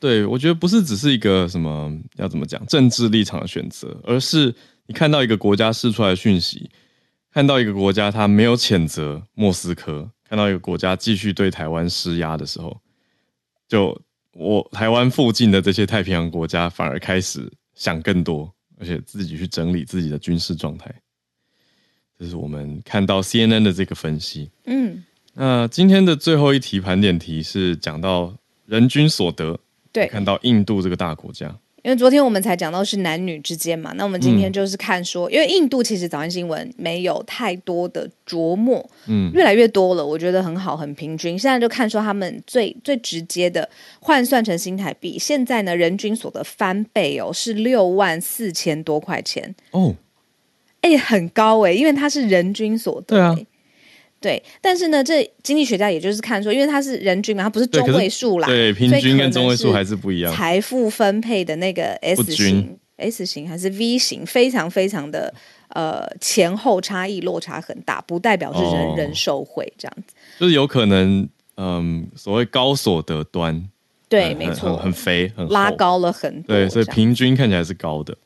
[0.00, 4.52] 对，我觉得不是只是一个什么要怎么讲政治立场的选择，而是
[4.88, 6.68] 你看到一个国家释出来的讯息，
[7.32, 12.76] 看到一个国家他没有谴责莫斯科，看到一个国家继续对台湾施压的时候，
[13.68, 13.96] 就
[14.32, 20.92] 我台湾附近的这些太平洋国家反而开始想更多，而且自己去整理自己的军事状态。
[22.18, 24.50] 这是我们看到 CNN 的这个分析。
[24.66, 25.04] 嗯，
[25.34, 28.34] 那今天的最后一题盘点题是讲到
[28.66, 29.58] 人均所得，
[29.92, 31.46] 对，看到印度这个大国家，
[31.84, 41.38] 因为昨天我们才讲到是男女之间嘛，那我们今天嗯就是看说，因为印度其实早安新闻没有太多的琢磨，嗯越来越多了，我觉得很好，很平均。
[41.38, 43.66] 现在就看说他们最最直接的
[44.00, 49.54] 换算成新台币，现在呢人均所得翻倍哦，是六万四千多块钱。
[49.70, 49.94] 哦，
[50.94, 53.34] 哎、很高哎、因为它是人均所得、对啊。
[53.38, 53.46] 哎
[54.20, 60.34] 对，但是呢，这经济学家也就是看说，因为它是人均嘛，它不是中位数啦，对，平均跟中位数还是不一样。
[60.34, 65.32] 财富分配的那个 S 型、S 型还是 V 型，非常非常的
[65.68, 70.14] 呃前后差异落差很大，不代表是人人受贿这样子。
[70.40, 73.68] 就是有可能，嗯，所谓高所得端，
[74.08, 78.18] 对，没错，很肥，很拉高了很多，对，所以平均看起来是高的。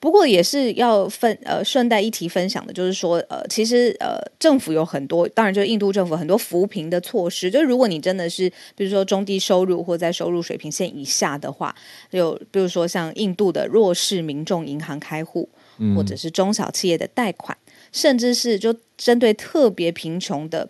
[0.00, 7.50] 不过也是要分呃顺带一提分享的，就是说呃其实呃政府有很多，当然就是印度政府很多扶贫的措施。
[7.50, 11.76] 就是如果你真的是比如说中低收入或在收入水平线以下的话，
[12.10, 15.46] 就比如说像印度的弱势民众银行开户，
[15.94, 17.54] 或者是中小企业的贷款，
[17.92, 20.66] 甚至是就针对特别贫穷的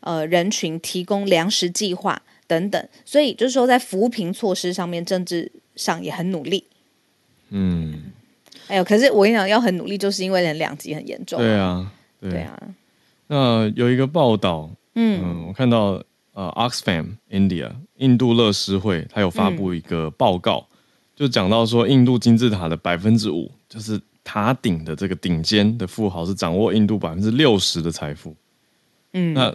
[0.00, 2.88] 呃人群提供粮食计划等等。
[3.04, 6.64] 所以就是说在扶贫措施上面，政治上也很努力。
[7.50, 8.10] 嗯。
[8.68, 8.84] 哎呦！
[8.84, 11.38] 可是我跟你讲，要很努力，就是因为人两极很严重。
[11.38, 12.58] 对啊，对啊。
[13.26, 20.66] 那有一个报道，嗯，我看到呃，Oxfam India 印度乐施会，它有发布一个报告，
[21.14, 28.34] 就讲到说，印度金字塔的百分之五，就是塔顶的这个顶尖的富豪，是掌握印度百分之六十的财富。
[29.12, 29.54] 嗯，那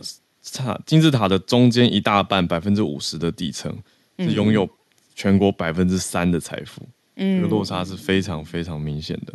[0.54, 3.76] 塔金字塔的中间一大半，百分之五十的底层，
[4.18, 4.68] 是拥有
[5.16, 6.82] 全国百分之三的财富。
[7.20, 9.34] 这个落差是非常非常明显的。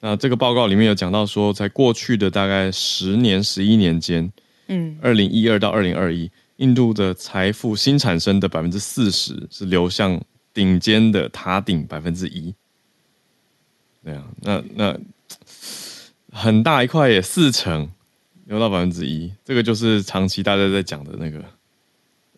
[0.00, 4.30] 那这个报告里面有讲到说，在过去的大概十年、十一年间，
[4.68, 12.54] 嗯，二零一二到二零二一，印度的财富新产生的百分之四十是流向顶尖的塔顶百分之一。
[14.04, 14.98] 对啊，那那
[16.30, 17.90] 很大一块也四成
[18.44, 21.42] 流到百分之一，这个就是长期大家在讲的那个。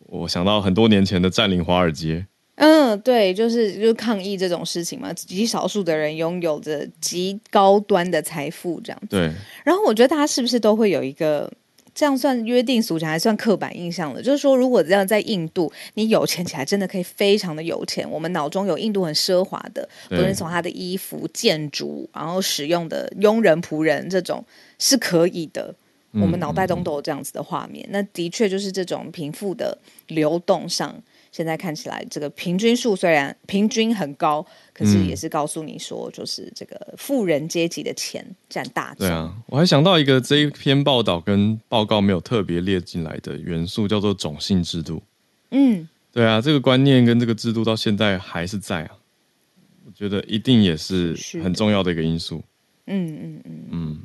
[0.07, 2.25] 我想到很多年前的占领华尔街。
[2.61, 9.07] 嗯，对，就是就是抗议这种事情嘛，极少数的人拥有着极高端的财富，这样子。
[9.11, 9.31] 对。
[9.65, 11.49] 然后我觉得大家是不是都会有一个
[11.95, 14.21] 这样算约定俗成，还算刻板印象的？
[14.21, 18.05] 就是说，如果这样在印度，你有钱起来，真的可以非常的有钱。
[18.11, 24.45] 我们脑中有印度很奢华的，不论从他的衣服、建筑，然后使用的佣人、仆人这种
[24.81, 25.73] 是可以的。
[26.15, 27.87] 我们脑袋中都有这样子的画面。
[27.91, 31.01] 那的确就是这种贫富的流动上。
[31.31, 39.07] 现在看起来，这个平均数虽然平均很高，可是也是告诉你说，就是这个富人阶级的钱占大宗。
[39.07, 45.03] 对啊，我还想到一个这一篇报道跟报告没有特别列进来的元素，叫做种姓制度。
[45.51, 48.91] 嗯，对啊，这个观念跟这个制度到现在还是在啊。
[49.87, 52.43] 我觉得一定也是很重要的一个因素。
[52.87, 53.99] 嗯嗯嗯嗯。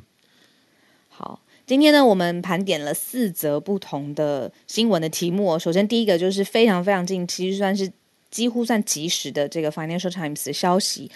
[1.08, 1.40] 好。
[1.66, 5.58] 今天呢，我们盘点了四则不同的新闻的题目。
[5.58, 7.90] 首先，第一个就是非常非常近，其实算是
[8.30, 11.10] 几乎算及时的这个 Financial Times 的消息。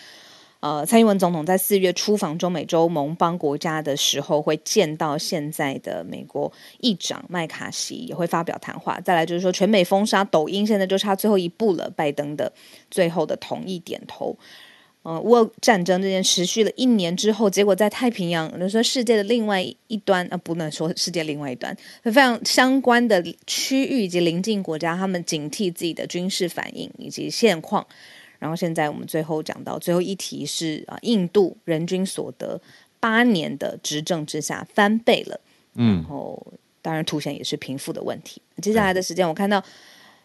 [0.60, 8.98] 呃，蔡英文总统在四月出访中美洲盟邦国家的时候，会见到现在的美国议长麦卡锡，也会发表谈话。
[9.00, 12.50] 再来就是说，全美封杀抖音，现在就差最后一步了，拜登的
[12.90, 14.34] 最后的同意点头。
[15.02, 27.86] 呃，乌俄战争这件持续了一年之后，结果在太平洋，就说世界的另外一端，啊，不能说世界另外一端，非常相关的区域以及邻近国家，他们警惕自己的军事反应以及现况。
[28.38, 32.60] 然后现在我们最后讲到最后一题是啊，印度人均所得
[33.00, 35.40] 八年的执政之下翻倍了，
[35.76, 36.44] 嗯，然后
[36.82, 38.42] 当然凸显也是贫富的问题。
[38.60, 39.64] 接下来的时间，我看到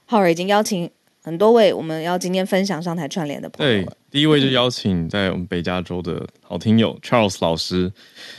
[0.06, 0.90] 浩尔已经邀请。
[1.26, 7.90] 很多位我们要今天分享上台串联的朋友，对，第一位就邀请在我们北加州的好听友 Charles 老师，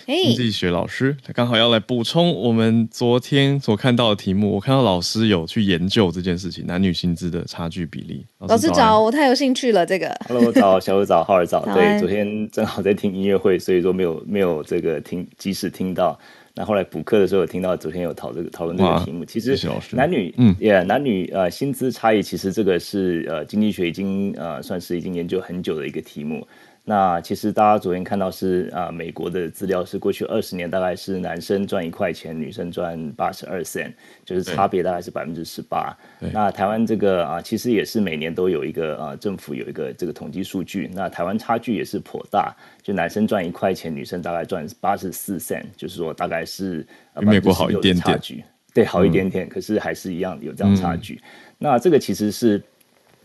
[0.05, 4.55] 经济学老师，他刚好要来补充我们昨天所看到的题目。
[4.55, 8.27] 我看到老师有去研究这件事情，男女薪资的差距比例。
[8.41, 9.87] 老师早，我太有兴趣了。
[9.87, 11.65] 这个，Hello，早，小五早， 浩儿早。
[11.75, 16.19] 对，昨天正好在听音乐会，所以说没有没有这个听及时听到。
[16.57, 19.59] 那后来补课的时候，听到昨天有讨这个讨论这个题目，其实
[19.91, 26.47] 男女嗯也男女呃薪资差异，其实这个是呃经济学已经呃算是已经研究很久的一个题目。
[26.87, 33.91] 那其实大家昨天看到是啊，美国的资料是过去二十年大概是男生赚一块钱，女生赚八十二 cent，
[34.23, 35.97] 就是差别大概是百分之十八。
[36.21, 40.91] 那台湾这个啊，其实也是每年都有一个啊，政府有一个这个统计数据。
[40.93, 46.87] 那台湾差距也是颇大，就男生赚一块钱，女生大概赚八十四 cent，就是说大概是
[47.19, 48.45] 比美国好一点差距。
[48.75, 51.19] 对，好一点点，可是还是一样有这样差距。
[51.57, 52.63] 那这个其实是。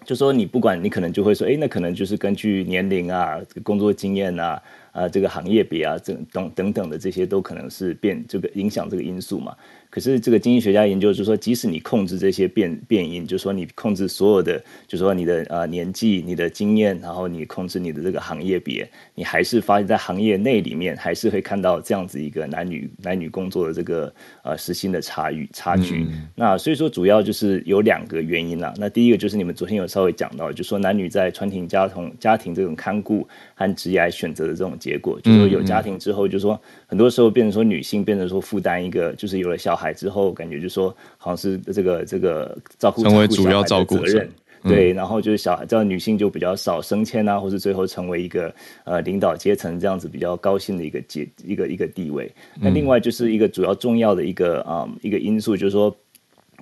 [0.09, 4.59] 就说你不管你可能就会说，哎，那可能就是根据年龄啊、工作经验啊、
[4.99, 9.55] 啊啊这个行业别啊，这等等等的这些都可能是变这个影响这个因素嘛。
[9.91, 26.05] 可是这个经济学家研究就是说，即使你控制这些变变因，就是说你控制所有的，就是说你的呃年纪、你的经验，然后你控制你的这个行业别，你还是发现，在行业内里面还是会看到这样子一个男女男女工作的这个呃时薪的差异差距。
[26.35, 28.71] 那所以说主要就是有两个原因啦。
[28.77, 39.79] 那第一个就是你们昨天有稍微讲到，就说男女在传统家同家庭这种看顾和职业选择的这种结果，就是说有家庭之后，就说很多时候变成说女性变成说负担一个，就是有了小。
[39.79, 44.29] 孩之后，感觉就说好像是这个这个照顾成为主要照顾责任，
[44.63, 52.29] 对，然后就是小孩，这样女性就比较少升迁啊，或是最后成为一个呃领导阶层这样子比较高兴的一个阶一个一个地位。
[52.59, 55.95] 那另外就是一个主要重要的一个啊一个因素，就是说。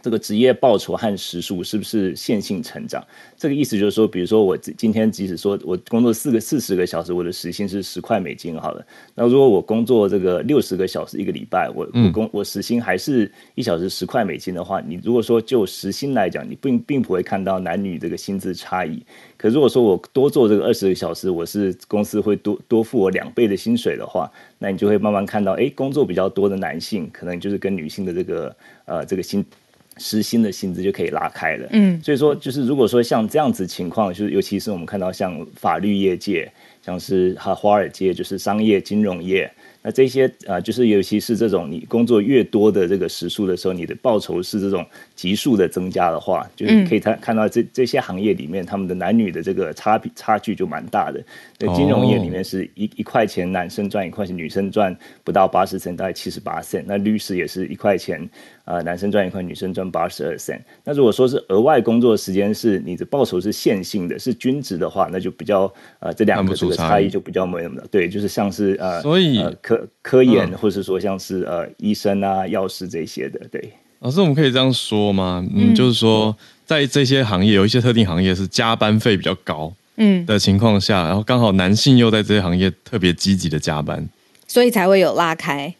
[0.07, 3.05] 这个职业报酬和时数是不是线性成长？
[3.35, 8.87] 这个意思就是说，比如说我今天即使说我工作四个四十个小时，我的时薪是十块美金好了。
[9.13, 19.03] 那如果我工作这个六十个小时一个礼拜，我我工我时薪还是一小时十块美金的话，你如果说就时薪来讲，你并并不会看到男女这个薪资差异。
[19.35, 28.55] 可如果说我多做这个二十个小时，我是公司会多多付我两倍的薪水的话，那你就会慢慢看到，哎，工作比较多的男性可能就是跟女性的这个
[28.85, 29.45] 呃这个薪。
[29.97, 36.51] 时薪的薪资就可以拉开了，嗯，所以说就是如果说像这样子情况，就是尤其是我们看到像法律业界，
[36.87, 39.51] 像是哈华尔街，就是商业金融业。
[39.83, 44.85] 那这些啊，就是尤其是这种你工作越多的这个时数的时候，你的报酬是这种
[45.15, 51.21] 急速的增加的话，就是可以看看到这这些行业里面他们的男女的这个差别差距就蛮大的。
[51.59, 56.83] 那金融业里面是一一块钱男生赚一块钱，女生赚不到八十 cent，大概七十八 cent。
[56.85, 58.27] 那律师也是一块钱
[58.65, 60.59] 啊，男生赚一块，女生赚八十二 cent。
[60.85, 69.87] 那如果说是额外工作时间是你的报酬是线性的，是均值的话，那就比较呃这两个这个差异就比较没那么的对，就是像是呃所以科。
[70.01, 73.69] 科研，或者说像是呃医生啊、药师这些的，对。
[73.99, 75.45] 老师，我们可以这样说吗？
[75.53, 76.33] 嗯，就是说，
[76.65, 84.07] 在这些行业，有一些特定行业是加班费比较高，嗯的情况下，然后刚好男性又在这些行业特别积极的加班，
[84.47, 85.73] 所以才会有拉开。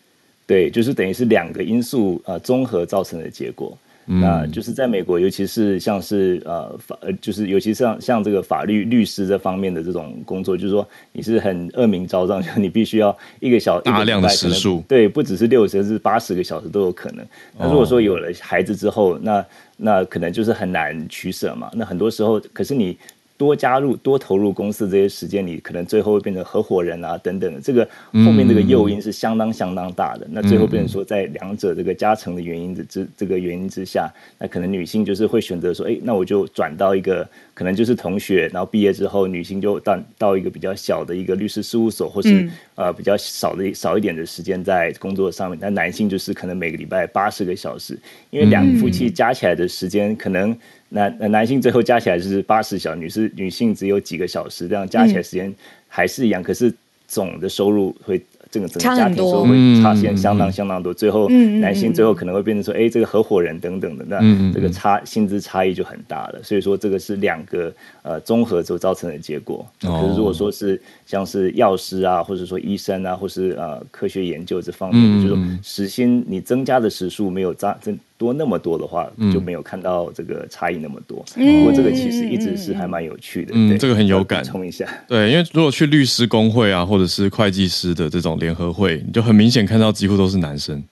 [0.45, 3.77] 对，就是等于是两个因素呃综合造成的结果。
[4.09, 17.25] 那就是在美国，尤其是像是呃法，就是尤其像像这个法律律师这方面的这种工作，就是说你是很恶名昭彰，就你必须要一个小大量的时数，对，不只是六十，是八十个小时都有可能。
[17.57, 19.45] 那如果说有了孩子之后，那
[19.75, 21.69] 那可能就是很难取舍嘛。
[21.73, 22.97] 那很多时候，可是你。
[23.37, 27.61] 多加入、多投入公司这些时间，你可能最后会变成合伙人啊，等等的。
[27.61, 27.87] 这个
[28.25, 30.27] 后面这个诱因是相当相当大的。
[30.31, 45.59] 那最后变成说，在两者这个加成的原因的之这个原因之下，那可能女性就是会选择说，哎，那我就转到一个可能就是同学，然后毕业之后，女性就到到一个比较小的一个律师事务所，或是呃比较少的少一点的时间在工作上面。
[45.61, 47.99] 那男性就是可能每个礼拜八十个小时，
[48.31, 50.57] 因为两夫妻加起来的时间可能。
[50.89, 55.53] 男男性最后加起来就是八十小，女士女性只有几个小时，这样加起来时间
[55.87, 56.73] 还是一样，可是
[57.07, 58.21] 总的收入会。
[58.49, 66.41] 这个整个家庭收入会差现相当相当多，最后男性最后可能会变成说，哎，这个合伙人等等的，那这个差薪资差异就很大了。
[66.41, 67.73] 所以说这个是两个
[68.03, 69.67] 呃综合所造成的结果。
[69.81, 81.25] 可是如果说是像是药师啊，或者说医生啊，或是呃科学研究这方面，就是说时薪你增加的时数没有增增多那么多的话，就没有看到这个差异那么多。
[81.33, 83.51] 不过这个其实一直是还蛮有趣的。
[83.55, 84.43] 嗯，这个很有感。
[84.43, 84.87] 充一下。
[85.07, 88.37] 对，因为如果去律师工会啊，或者是会计师的这种。
[88.37, 90.83] 联合会，你就很明显看到几乎都是男生，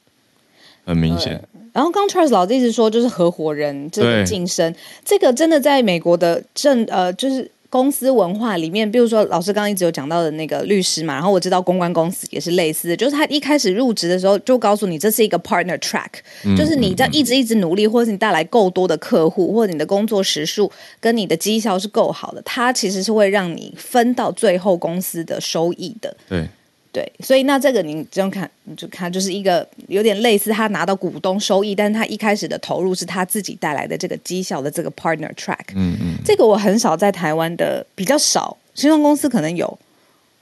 [0.84, 1.40] 很明显。
[1.74, 4.74] 然后刚 Charles 老师一直说，就是合伙人这个晋升，
[5.04, 16.10] 这个真的在美国的政呃，就是公司文化里面，比如说老师刚刚一直有讲到的那个律师嘛，然后我知道公关公司也是类似的，就是他一开始入职的时候就告诉你这是一个 partner track，
[16.56, 26.16] 就是你在一直一直努力，或者是你带来够多的客户，或者你的工作时数跟你的绩效是够好的，他其实是会让你分到最后公司的收益的。
[26.30, 26.48] 对。
[26.96, 35.58] 对，所以那这个你这样看，你就看就是一个有点类似，他拿到股东收益，但是他一开始的投入是他自己带来的这个绩效的这个 partner track。
[35.76, 39.78] 嗯嗯，这个我很少在台湾的比较少，新创公司可能有。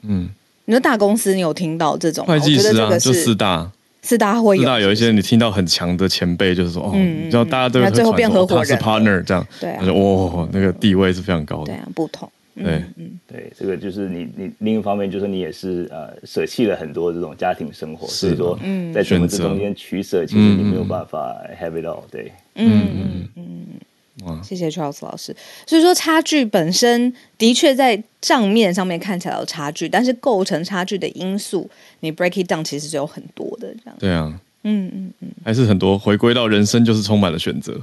[0.02, 0.28] 嗯，
[0.66, 2.24] 你说大公司你有听到这种？
[2.24, 3.68] 会计师啊，就四大，
[4.00, 12.30] 四大会有，四大有一些你听到很强的前辈，就是说哦，你知道大家都最后变合伙人，是 partner 这样，对啊，哇，那个地位是非常高的，对啊，不同。
[12.54, 18.58] 对，嗯，对，这个就是你，你另一方面就是你也是呃舍弃了很多这种家庭生活，所以说
[18.94, 19.48] 在选择。
[19.48, 23.80] 中间取舍，其实你没有办法 have it all，对，嗯嗯
[24.24, 25.34] 嗯，谢谢 Charles 老师。
[25.66, 31.68] 所以说差距本身的确在账面上面看起来有差距，但是构成差距的因素，
[32.00, 33.96] 你 break it down 其实是有很多的这样。
[33.98, 35.98] 对啊，嗯嗯嗯，还是很多。
[35.98, 37.78] 回归到人生就是充满了选择。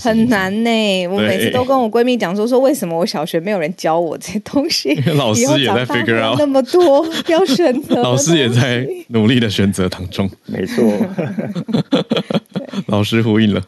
[0.00, 10.84] 很难呢，我每次都跟我闺蜜讲说说为什么我小学没有人教我这些东西， 老师也在 figure out 那么多要选择，老师也在努力的选择当中，没错，
[12.86, 13.62] 老师呼应了，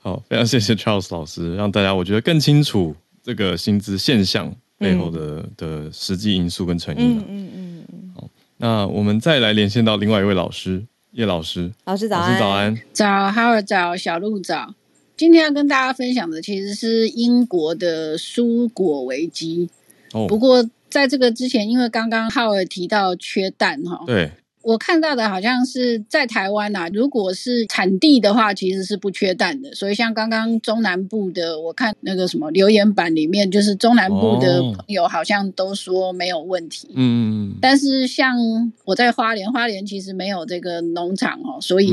[0.00, 7.18] 好，非常谢谢 Charles 老师，让大家我觉得更清楚这个薪资现象背后的的实际因素跟成因。
[7.18, 14.74] 嗯嗯嗯嗯，好，那我们再来连线到另外一位老师叶老师，老师早安，早安，早，哈尔早，小鹿早。
[15.16, 19.68] 今天要跟大家分享的其实是英国的蔬果危机。
[20.12, 24.30] 哦，不过在这个之前，因为刚刚浩尔提到缺蛋哈，对。
[24.66, 29.72] 我看到的好像是在台湾呐，如果是产地的话，其实是不缺蛋的。
[29.72, 36.88] 所以像刚刚中南部的，我看那个什么留言板里面，就是中南部的朋友好像都说没有问题。
[36.96, 38.36] 嗯，但是像
[38.84, 41.92] 我在花莲，花莲其实没有这个农场哦，所以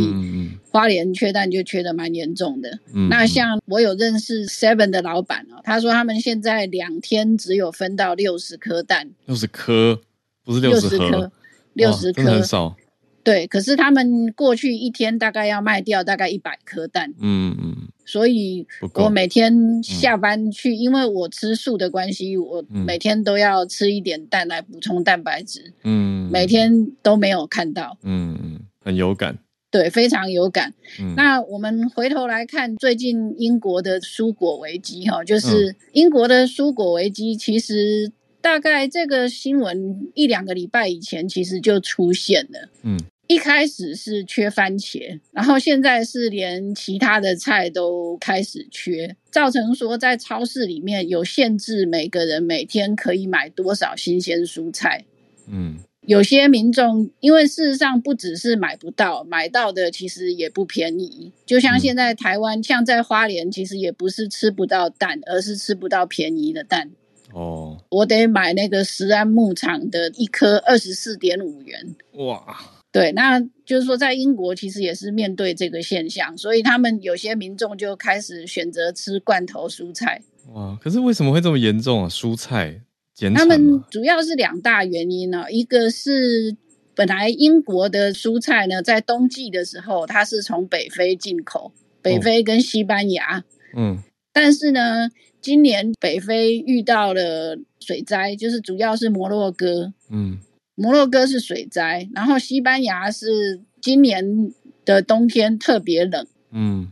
[0.72, 2.80] 花莲缺蛋就缺的蛮严重的。
[3.08, 10.02] 那像我有认识 Seven 的老板哦，他说他们现在两天只有分到六十颗蛋，六十颗
[10.44, 11.32] 不是六十颗。
[11.74, 12.76] 六十颗，很少。
[13.24, 17.14] 对，可是他们过去一天大概要卖掉大概一百颗蛋。
[17.22, 17.88] 嗯嗯。
[18.06, 25.74] 所以我每天下班去，因为我吃素的关系，我每天都要吃一点蛋来补充蛋白质。
[25.86, 26.30] 嗯。
[26.30, 27.98] 每天都没有看到。
[28.04, 29.40] 嗯嗯，很有感。
[29.72, 30.74] 对，非常有感。
[31.16, 38.12] 那我们回头来看最近英国的蔬果危机，哈，就是英国的蔬果危机，其实。
[38.44, 42.70] 大概这个新闻一两个礼拜以前，其实就出现了。
[42.84, 55.06] 嗯，一开始是缺番茄，然后现在是连其他的菜都开始缺，造成说在超市里面有限制，每个人每天可以买多少新鲜蔬菜。
[55.48, 61.32] 嗯，有些民众因为事实上不只是买不到，买到的其实也不便宜。
[61.46, 66.92] 就像现在台湾，像在花莲，其实也不是吃不到蛋，而是吃不到便宜的蛋。
[67.34, 71.96] 哦，我得买那个石安牧场的一颗二十四点五元。
[72.14, 72.46] 哇，
[72.92, 80.22] 对，那就是说在英国其实也是面对这个现象，所以他们有些民众就开始选择吃罐头蔬菜。
[80.54, 82.08] 哇，可是为什么会这么严重啊？
[82.08, 82.80] 蔬菜
[83.16, 86.56] 减他们主要是两大原因呢，一个是
[86.94, 91.72] 本来英国的蔬菜呢，在冬季的时候它是从北非进口，
[92.04, 93.44] 北非跟西班牙。
[93.76, 93.98] 嗯，
[94.32, 95.10] 但是呢。
[95.44, 99.92] 今年北非遇到了水灾，就是主要是摩洛哥。
[100.10, 100.40] 嗯，
[100.74, 104.54] 摩洛哥是水灾，然后西班牙是今年
[104.86, 106.26] 的冬天特别冷。
[106.54, 106.90] 嗯，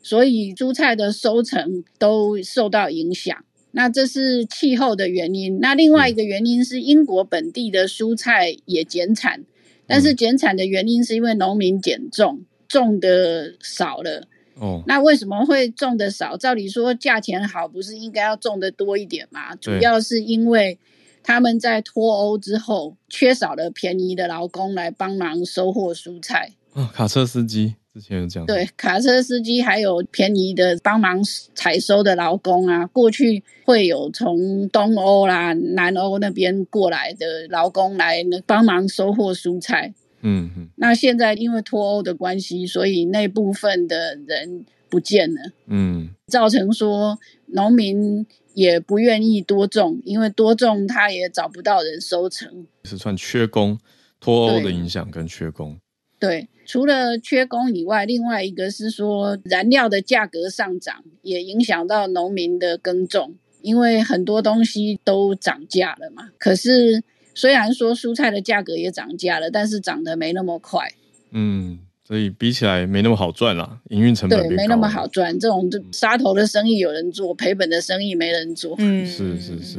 [0.00, 3.36] 所以蔬菜的收成都受到影响。
[3.72, 5.58] 那这是气候的原因。
[5.58, 9.44] 那另外一个原因是英国本地的蔬菜也减产，
[9.88, 14.28] 但是减产的原因是因为农民减重，种的少了。
[14.60, 16.36] 哦，那为什么会种的少？
[16.36, 19.56] 照理说价钱好，不是应该要种的多一点吗？
[19.56, 20.78] 主要是因为
[21.22, 26.52] 他们在脱欧之后，缺少了便宜的劳工来帮忙收获蔬菜。
[26.74, 31.20] 啊，卡车司机之前有讲，对，卡车司机还有便宜的帮忙
[31.54, 32.86] 采收的劳工啊。
[32.86, 39.92] 过去会有从东欧啦、南欧那边过来的劳工来帮忙收获蔬菜。
[40.22, 53.78] 嗯哼，那现在因为脱欧的关系，所以那部分的人不见了，嗯，造成说农民也不愿意多种，因为多种他也找不到人收成，是算缺工，
[54.20, 55.78] 脱欧的影响跟缺工。
[56.18, 66.28] 对，除了缺工以外，另外一个是说燃料的价格上涨，也影响到农民的耕种，因为很多东西都涨价了嘛。
[66.38, 67.02] 可是。
[67.34, 70.88] 虽然说蔬菜的价格也涨价了，但是涨得没那么快。
[71.32, 75.38] 嗯，所以比起来没那么好赚啦，营运成本对没那么好赚。
[75.38, 78.74] 这种杀头的生意有人做，赔本的生意没人做。
[78.78, 79.78] 嗯，是是是。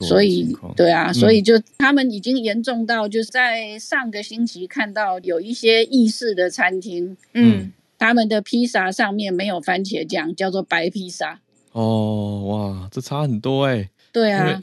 [0.00, 11.40] 所以对啊，所以就他们已经严重到，就是在上个星期看到有一些意式的餐厅，嗯，他们的披萨上面没有番茄酱，叫做白披萨。
[11.72, 13.88] 哦，哇，这差很多哎。
[14.12, 14.60] 对啊。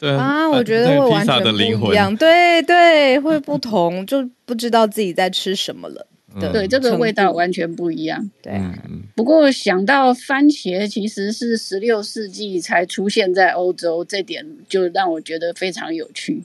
[0.00, 6.06] 对啊，我觉得会完全不一样，对对，会不同，就不知道自己在吃什么了。
[6.52, 8.30] 对，这个味道完全不一样。
[8.40, 8.72] 对啊，
[9.16, 16.42] 不过想到番茄其实是十六世纪才出现在欧洲，这点就让我觉得非常有趣。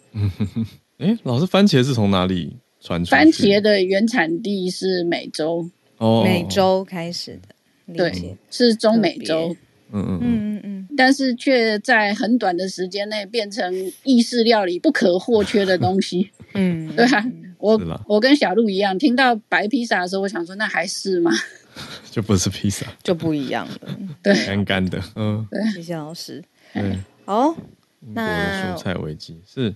[0.98, 3.12] 哎，老师，番茄是从哪里传出？
[3.12, 9.56] 番茄的原产地是美洲，哦美洲开始的，对，是中美洲。
[9.92, 16.32] 嗯嗯嗯嗯，但是却在很短的时间内变成意式料理不可或缺的东西。
[16.54, 17.26] 嗯， 对啊，
[17.58, 21.32] 我我跟小鹿一样，听到白披萨的时候，我想说那还是吗？
[22.10, 24.00] 就不是披萨，就不一样了。
[24.24, 25.02] 对，干干的。
[25.16, 26.42] 嗯，对，谢谢老师。
[26.74, 27.56] 嗯，好，
[28.14, 29.76] 那蔬菜危机是。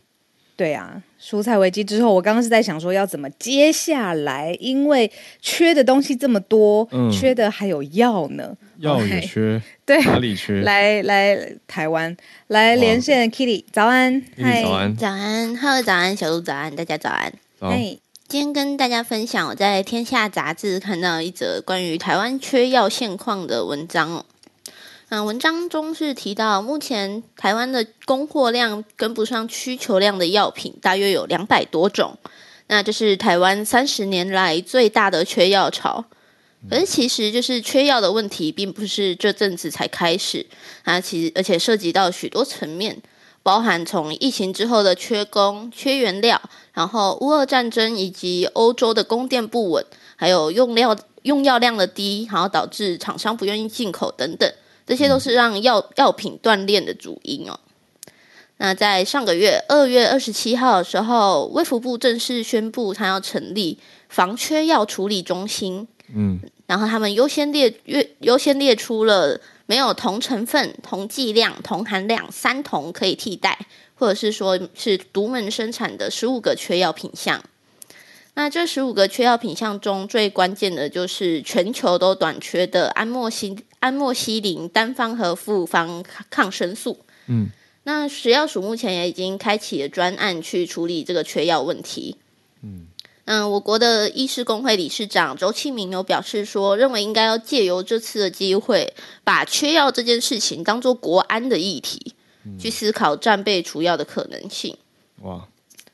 [0.59, 5.09] 对啊，蔬菜危机之后，我刚刚是在想说要怎么接下来，因为
[5.41, 10.61] 缺的东西这么多，缺的还有药呢，药也缺， 对，哪里缺？
[10.63, 12.13] 来来，台湾
[12.47, 17.31] 来连线，Kitty，早安，嗨，早安，早安，Hello，早安，小鹿早安，大家早安，
[17.61, 17.97] 嗨，
[18.27, 24.25] 今天跟大家分享我在《天下》杂志看到一则关于台湾缺药现况的文章哦。
[25.11, 32.15] 嗯，文章中是提到，目前台湾的供货量跟不上需求量的药品大约有两百多种，
[32.67, 36.05] 那这是台湾三十年来最大的缺药潮。
[36.69, 40.45] 可是，其实就是缺药的问题，并不是这阵子才开始
[40.83, 43.01] 啊，其实而且涉及到许多层面，
[43.41, 46.39] 包含从疫情之后的缺工、缺原料，
[46.73, 49.83] 然后乌俄战争以及欧洲的供电不稳，
[50.15, 54.47] 还有用料用药量的低，然后导致厂商不愿意进口等等。
[54.89, 57.59] 这些都是让药药品断链的主因哦。
[58.57, 63.77] 那在上个月二月二十七号的时候，卫福部正式宣布，他要成立
[64.07, 65.87] 防缺药处理中心。
[66.11, 73.59] 嗯，然后他们优先列约优先列出了没有同成分、同剂量、同含量三同可以替代，
[73.93, 77.43] 或者是说是独门生产的十五个缺药品项。
[78.33, 86.99] 那这十五个缺药品项中最关键的就是全球都短缺的安莫西安莫西林单方和复方抗生素。
[87.27, 87.49] 嗯，
[87.83, 92.17] 那食药署目前也已经开启了专案去处理这个缺药问题。
[92.61, 92.87] 嗯
[93.25, 98.91] 嗯，我国的医师工会理事长周庆明有表示说，认为应该要借由这次的机会，
[99.23, 102.15] 把缺药这件事情当做国安的议题，
[102.59, 104.75] 去思考战备除药的可能性。
[105.21, 105.47] 哇！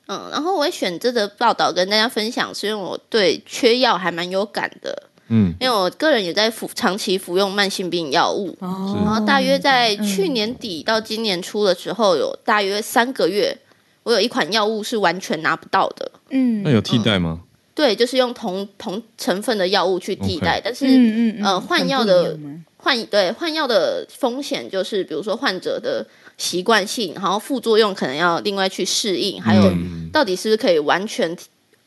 [0.07, 5.09] 嗯，然后我选这个报道跟大家分享，是因为我对缺药还蛮有感的。
[5.27, 13.57] 嗯，因为我个人也在服长期服用慢性病药物，然后大约在去年底到今年初的时候，有大约三个月，
[14.03, 16.11] 我有一款药物是完全拿不到的。
[16.29, 17.41] 嗯，那有替代吗？
[17.73, 22.37] 对，就是用同同成分的药物去替代，但是嗯嗯呃换药的
[22.77, 26.05] 换对换药的风险就是，比如说患者的。
[26.37, 29.71] 习惯性，然后副作用可能要另外去适应，还有
[30.11, 31.33] 到底是不是可以完全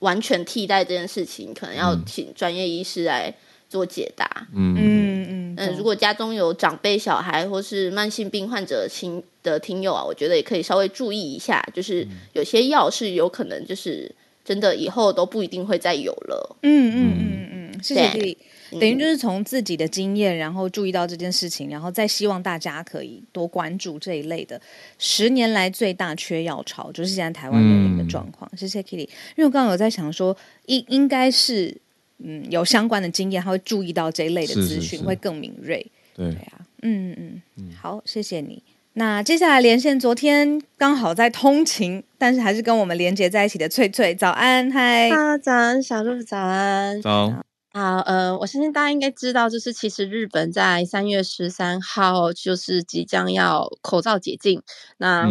[0.01, 3.35] 完全替代这件事情，可能要请专业医师来
[3.69, 4.47] 做解答。
[4.55, 5.77] 嗯嗯嗯。
[5.77, 14.11] 如果家中有长辈、小孩或是慢性病患者亲的听友啊，我觉得也可以稍微注意一下，就是有些药是有可能就是
[14.45, 16.57] 真的以后都不一定会再有了。
[16.63, 18.37] 嗯嗯嗯嗯，谢谢
[18.73, 24.61] 等于就是从自己的经验，然后注意到这件事情，然后再希望大家可以多关注这一类的
[24.99, 28.51] 十年来最大缺药潮，就是现在台湾面临的状况。
[28.57, 31.77] 谢谢 Kitty，因为我刚刚有在想说，应应该是
[32.19, 35.87] 嗯有相关的经验，他会注意到这一类的资讯，会更敏锐。
[36.15, 38.63] 对啊，嗯嗯嗯，好，谢谢你。
[38.95, 45.09] 那接下来连线，昨天刚好在通勤，但是还是跟我们连接在一起的翠翠，早安，嗨，
[45.41, 47.33] 早安，小鹿，早安，早。
[47.71, 54.63] 好，呃，我相信大家应该知道，就是其实日本在三月十三号就是即将要口罩解禁。
[54.97, 55.29] 那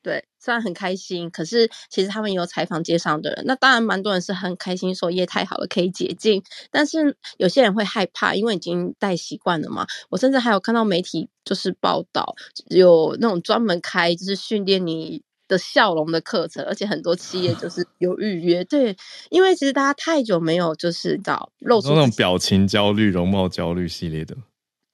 [0.00, 6.40] 对，虽然很开心，可是其实他们有采访街上的人，那当然蛮多人是很开心，说耶太好了，可以解禁。
[6.70, 9.84] 但是有些人会害怕，因为已经戴习惯了嘛。
[10.08, 12.36] 我甚至还有看到媒体就是报道，
[12.68, 15.22] 有那种专门开就是训练你。
[15.48, 18.96] 的笑容的课程，而且很多企业就是有预约，对，
[19.30, 24.36] 因为其实大家太久没有就是找露出那种表情焦虑、容貌焦虑系列的。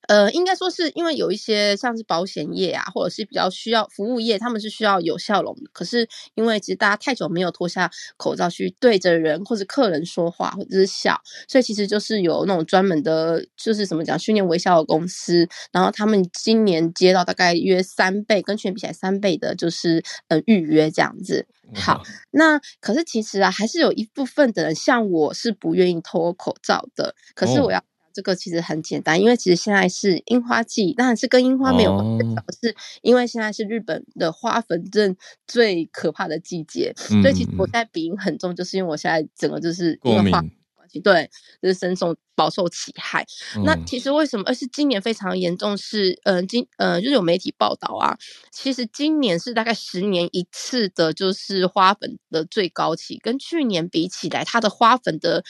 [0.09, 5.71] 呃，应该说是因为有一些像是保险业啊，或者是比较需要服务业，他们是需要有笑容的。
[5.73, 15.49] 可是因为其实大家太久没有脱下口罩去对着人或者客人说话或者是笑，所以其实就是有那种专门的，就是怎么讲训练微笑的公司。
[15.71, 21.47] 然后他们今年接到大概约三倍，跟去年比起来三倍的，就是呃预约这样子。
[21.75, 27.15] 好，那可是其实啊，还是有一部分的人像我是不愿意脱口罩的。
[27.35, 27.83] 可是我要。
[28.13, 41.31] 这个其实很简单，因为其实现在是樱花季，当然是跟樱花没有关系，是因为现在是日本的花粉症最可怕的季节，所以其实我现在鼻音很重，就是因为我现在整个就是过敏关系，对，
[41.63, 43.25] 就是深受饱受其害。
[43.65, 44.45] 那其实为什么？
[44.47, 48.19] 而是今年非常严重，是呃今呃就是有媒体报道啊，
[48.51, 55.43] 其实今年是大概十年一次的，就是花粉的最高期，跟去年比起来，它的花粉的。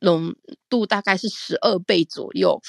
[0.00, 0.34] 浓
[0.68, 2.60] 度大概是十二倍左右，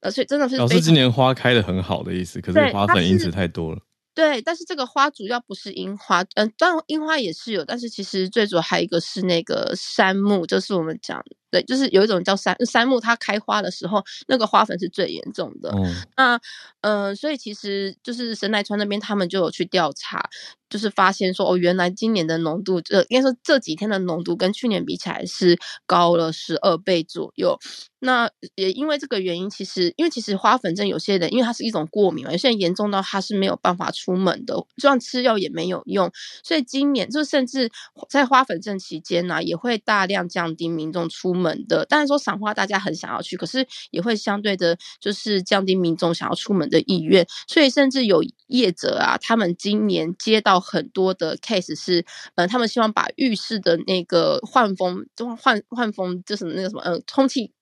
[0.00, 3.80] 呃，所以真的是老师今年花开的很好的意思，可是花粉因子太多了。
[4.14, 11.24] 对，但是这个花主要不是樱花，嗯，当然樱花也是有，但是其实最主要还有一个是那个杉木，就是我们讲。
[11.50, 15.70] 对，就是有一种叫杉杉木，它开花的时候，那个花粉是最严重的。
[15.74, 16.40] 嗯那，
[16.82, 20.22] 呃，所以其实就是神奈川那边，他们就有去调查，
[20.68, 27.58] 就是发现说，哦，原来今年的浓度，这应该说这几天的浓度跟去年比起来是高了十二倍左右。
[28.02, 36.10] 那也因为这个原因，其实因为其实花粉症有些人，因为它是一种过敏嘛，有些人严重到他是没有办法出门的，就算吃药也没有用。
[36.42, 37.70] 所以今年就甚至
[38.08, 41.39] 在花粉症期间呢，也会大量降低民众出。
[41.40, 47.26] 门的，当然说赏花大家很想要去，可是也会相对的，就是降低民众想要出门的意愿。
[47.48, 55.06] 所以甚至有业者啊，他们今年接到很多的 case 是，呃，他们希望把浴室的那个换风，
[55.40, 57.52] 换换风就是那个什么，嗯，通气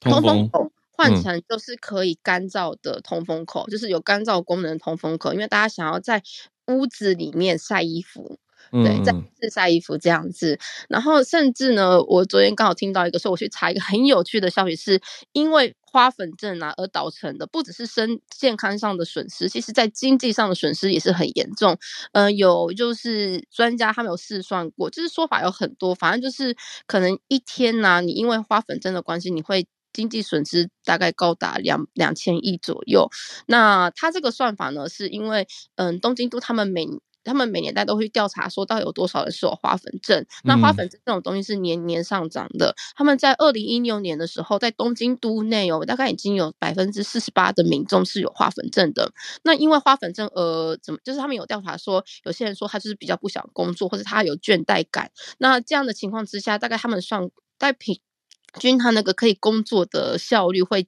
[0.00, 6.22] 通风口换成就是可以干燥的通风口，就是有干燥功能的通风口，因为大家想要在
[6.68, 8.38] 屋子里面晒衣服。
[8.70, 10.58] 对，在自晒衣服这样子，
[10.88, 15.00] 然后甚至呢，我昨天刚好听到一个说，我去查一个很有趣的消息，是
[15.32, 21.76] 因为花粉症啊而导成的，不只是身健康上的损失，其实在经济上的损失也是很严重。
[22.12, 26.56] 嗯，有就是专家他们有试算过，就是说法有很多，反正就是
[26.86, 33.10] 可能一天呢，你因为花粉症的关系，你会经济损失大概高达两两千亿左右。
[33.46, 35.46] 那他这个算法呢，是因为
[35.76, 36.86] 嗯，东京都他们每
[37.24, 40.24] 他们每年代都会调查，说到底有多少人是有花粉症。
[40.44, 42.74] 那花粉症这种东西是年年上涨的。
[42.96, 49.12] 他们在二零一六年的时候，在东京都内有大概已经有百分之四十八的民众是有花粉症的。
[49.42, 55.10] 那因为花粉症，呃，怎么就是他们有调查说，有些人说他就是比较不想工作，或者他有倦怠感。
[55.38, 58.00] 那这样的情况之下，大概他们算在平
[58.58, 60.86] 均他那个可以工作的效率会。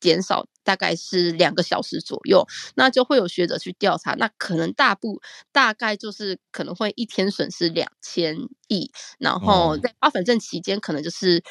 [0.00, 2.46] 减少大概是两个小时左右，
[2.76, 8.36] 那就会有学者去调查，那可能大部大概就是可能会一天损失两千
[8.68, 11.42] 亿，然后在花粉症期间，可能就是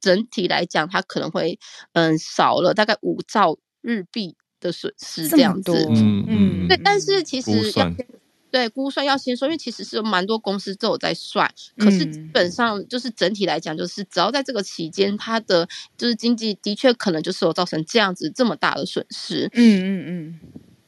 [0.00, 1.58] 整体来讲，它可能会
[1.92, 7.92] 嗯少了大概五兆日币的损失这样子，嗯嗯，对，但是其实要。
[8.50, 19.50] 对，估算要先说，因为其实是蛮多公司都有在算，可是基本上就是整体来讲，就是只要在这个期间，它的就是经济的确可能就是有造成这样子这么大的损失。
[19.52, 20.40] 嗯嗯嗯。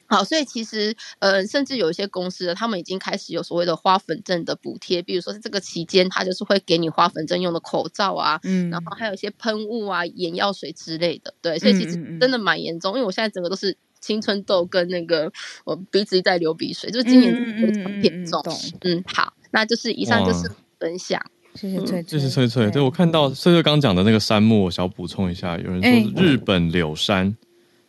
[0.07, 11.33] 好，所以其实呃，甚至有一些公司，他们已经开始有所谓的花粉症的补贴，比如说在这个期间，它就是会给你花粉症用的口罩啊，嗯，然后还有一些喷雾啊、眼药水之类的。
[11.41, 13.77] 对，所以其实真的蛮严重，因为我现在整个都是。
[14.01, 15.31] 青春痘跟那个
[15.65, 18.43] 我鼻子在流鼻水，就是今年非常严重。
[18.83, 21.21] 嗯，好，那就是以上就是分享。
[21.55, 22.71] 谢谢翠，谢谢翠翠。
[22.71, 27.37] 对我看到翠翠刚讲的那个杉木，我想补充一下，有人说日本柳杉，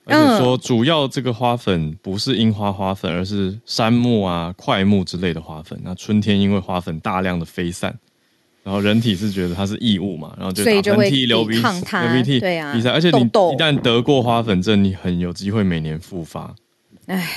[0.05, 5.79] 而且说主要这个花粉不是樱花花粉，而是杉木啊、块木之类的花粉。
[5.83, 7.97] 那春天因为花粉大量的飞散。
[8.63, 12.91] 然后人体是觉得它是异物嘛，然后就打喷嚏、流鼻、流鼻涕，对啊，比赛。
[12.91, 16.53] 而且你一旦得过花粉症，你很有机会每年复发。
[17.07, 17.27] 唉，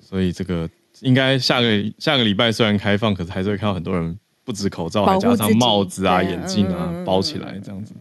[0.00, 0.68] 所以这个
[1.00, 7.92] 应该下个下个礼拜虽然开放，可是还是会看到很多人不止口罩，还加上帽子啊、眼镜啊包起来这样子。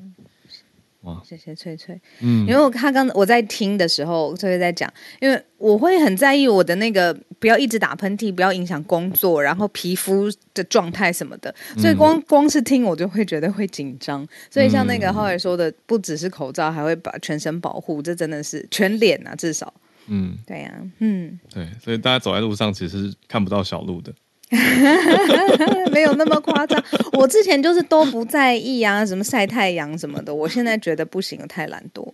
[1.02, 2.00] 哇，谢谢翠翠。
[2.20, 4.92] 嗯，因为他刚我在听的时候，翠翠在讲，
[5.22, 14.28] 因为我会很在意我的那个不要一直打喷嚏，不要影响工作，然后皮肤的状态什么的，所以光光是听我就会觉得会紧张。
[14.52, 19.74] 所以像那个浩尔说的，不只是口罩，还会把全身保护，这真的是全脸啊，至少。
[20.08, 24.12] 嗯，对呀，嗯，对，所以大家走在路上其实看不到小路的。
[25.92, 26.84] 没有那么夸张，
[27.14, 32.12] 我之前就是都不在意啊，什么晒太阳什么的，我现在觉得不行，太懒惰。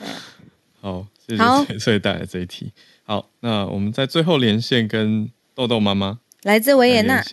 [0.80, 2.72] 好，谢谢翠翠 带来这一题。
[3.04, 7.24] 好，那我们在最后连线跟豆豆妈妈，来自维也纳。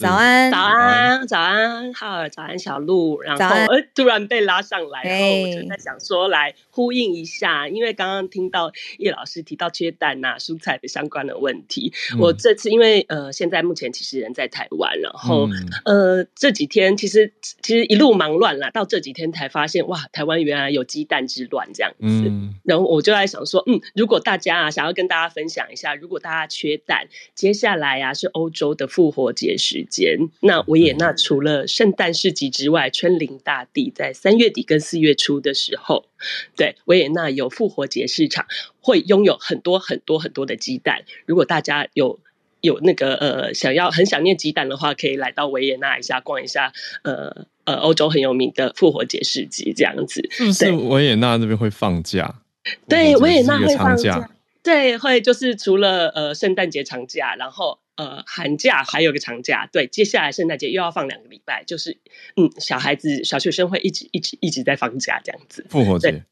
[0.00, 15.46] 早安，早安，早安，浩尔，早安，小鹿，然后呃，突然被拉上来，然后我就在想说，来呼应一下，因为刚刚听到叶老师提到缺蛋呐、蔬菜的相关的问题，我这次因为呃，现在目前其实人在台湾，然后
[15.84, 22.32] 呃，这几天其实其实一路忙乱了，到这几天才发现，哇，台湾原来有鸡蛋之乱这样子，
[22.64, 29.86] 然后我就在想说，嗯，如果大家啊想要跟大家分享一下，如果大家缺蛋，接下来啊是欧洲的复活节时。
[29.90, 36.06] 间那维也纳除了圣诞市集之外，春临大地，在三月底跟四月初的时候，
[36.56, 38.46] 对维也纳有复活节市场，
[38.80, 41.02] 会拥有很多很多很多的鸡蛋。
[41.26, 42.20] 如果大家有
[42.60, 46.72] 有那个呃想要很想念鸡蛋的话，可以来到维也纳一下逛一下，
[47.02, 47.46] 呃。
[47.64, 50.26] 呃欧洲很有名的复活节市集这样子。
[50.32, 52.42] 是不是维也纳那边会放假？
[52.88, 54.28] 对，维也纳会放假。
[54.60, 59.68] 对，会就是除了呃圣诞节长假，然后呃寒假还有个长假。
[59.70, 61.98] 对，接下来圣诞节又要放两个礼拜，就是
[62.36, 65.66] 嗯小孩子小学生会一直一直一直在放假这样子。
[65.68, 66.24] 复活节，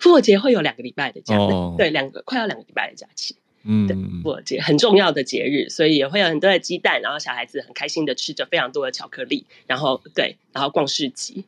[0.00, 1.36] 复活节会有两个礼拜的假，
[1.76, 3.36] 对，两个快要两个礼拜的假期。
[3.68, 3.88] 嗯，
[4.22, 11.44] 复活节很重要的节日，所以也会有很多的鸡蛋，然后小孩子很开心的吃着非常多的巧克力，然后对，然后逛市集，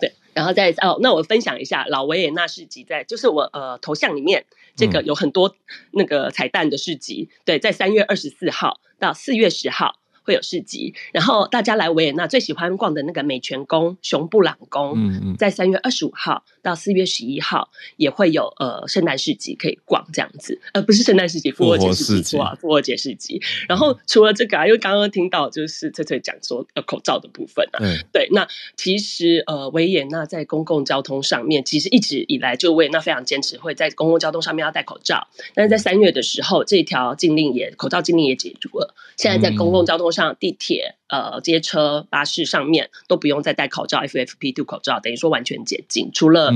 [0.00, 4.44] 对，然后再哦，那我分享一下老维也纳市集，在就是我呃头像里面
[4.76, 5.54] 这个有很多
[5.92, 10.00] 那个彩蛋的市集，对，在三月二十四号到四月十号。
[10.24, 23.40] 会有市集，然后大家来维也纳最喜欢逛的那个美泉宫、熊布朗宫，嗯嗯，在三月二十五号到四月十一号也会有呃圣诞市集可以逛，这样子，呃，不是圣诞市集，复活节市集，复活节市集。
[23.68, 27.78] 然后除了这个啊，因为刚刚听到就是翠翠讲说呃口罩的部分啊，
[28.10, 40.13] 对，那其实呃维也纳在公共交通上面，其实一直以来就维也纳非常坚持会在公共交通上面要戴口罩，但是在三月的时候，这条禁令也口罩禁令也解除了，现在在公共交通。
[40.14, 46.50] 上地铁、呃，街车、巴士上面都不用再戴口罩，FFP2 口罩等于说完全解禁，除了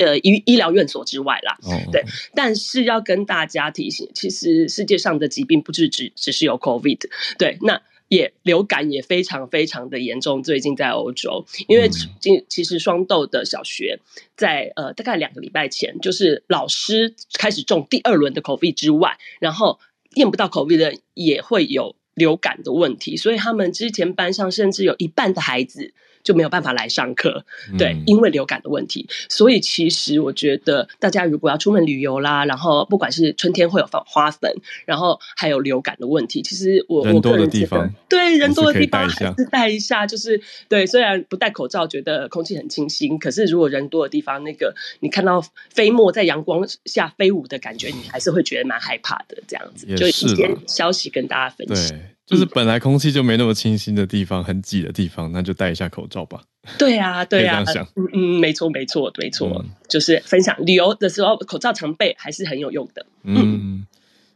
[0.00, 1.56] 呃医医疗院所之外啦。
[1.92, 2.02] 对，
[2.34, 6.98] 但是要跟大家提醒，其实世界上的疾病不是只只是有 COVID，
[7.38, 10.42] 对，那也流感也非常非常的严重。
[10.42, 11.88] 最近在欧洲，因为
[12.20, 14.00] 今其实双豆的小学
[14.36, 19.78] 在呃大概两个礼拜前，就是老师开始中第二轮的 COVID 之外，然后
[20.16, 21.94] 验不到 COVID 的也会有。
[22.14, 25.94] 流感的问题，所以他们之前班上甚至有一半的孩子。
[26.22, 27.44] 就没有办法来上课，
[27.78, 29.08] 对，因为流感的问题。
[29.28, 34.54] 所以其实我觉得，大家如果要出门旅游啦，然后不管是春天会有花花粉，
[34.84, 40.86] 然后还有流感的问题，其实我我个人觉得，对人多的地方还是戴一下，就是对。
[40.86, 49.42] 虽然不戴口罩觉得空气很清新，可是如果人多的地方，那个你看到飞沫在阳光下飞舞的感觉，你还是会觉得蛮害怕的。
[49.48, 51.98] 这样子，就一些消息跟大家分享。
[52.32, 56.42] 就是本来空气就没那么清新的地方，很挤的地方，那就戴一下口罩吧。
[56.78, 57.62] 对啊，对啊，
[57.94, 63.04] 嗯嗯，没错，没错，没错，就是分享旅游的时候，口罩常备还是很有用的。
[63.24, 63.86] 嗯，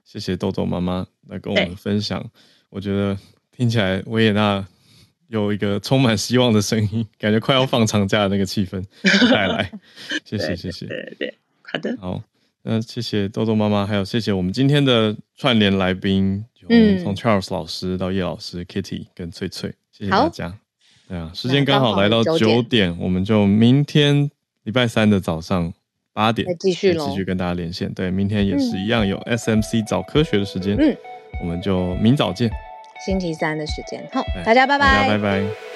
[0.05, 2.23] 谢谢豆豆妈妈来跟我们分享，
[2.69, 3.17] 我觉得
[3.57, 4.67] 听起来维也纳
[5.29, 8.85] 有一个充满希望的声音，感觉快要放长假的那个气氛
[9.33, 9.73] 带来。
[10.25, 12.23] 谢谢，谢谢，对对，好的，好，
[12.65, 16.45] 那谢谢豆豆妈妈，还有谢谢我们今天的串联来宾。
[16.69, 20.59] 嗯，从 Charles 老师到叶老师，Kitty 跟翠翠，谢谢大家。
[21.09, 24.31] 对啊，时间刚好来到九点，我们就明天
[24.65, 25.73] 礼拜三的早上
[26.13, 27.93] 八点继续继续跟大家连线。
[27.95, 30.77] 对，明天也是一样有 SMC 早科学的时间。
[30.79, 30.97] 嗯，
[31.41, 32.51] 我们就明早见。
[33.05, 35.76] 星期三的时间，好，大家拜拜，拜拜。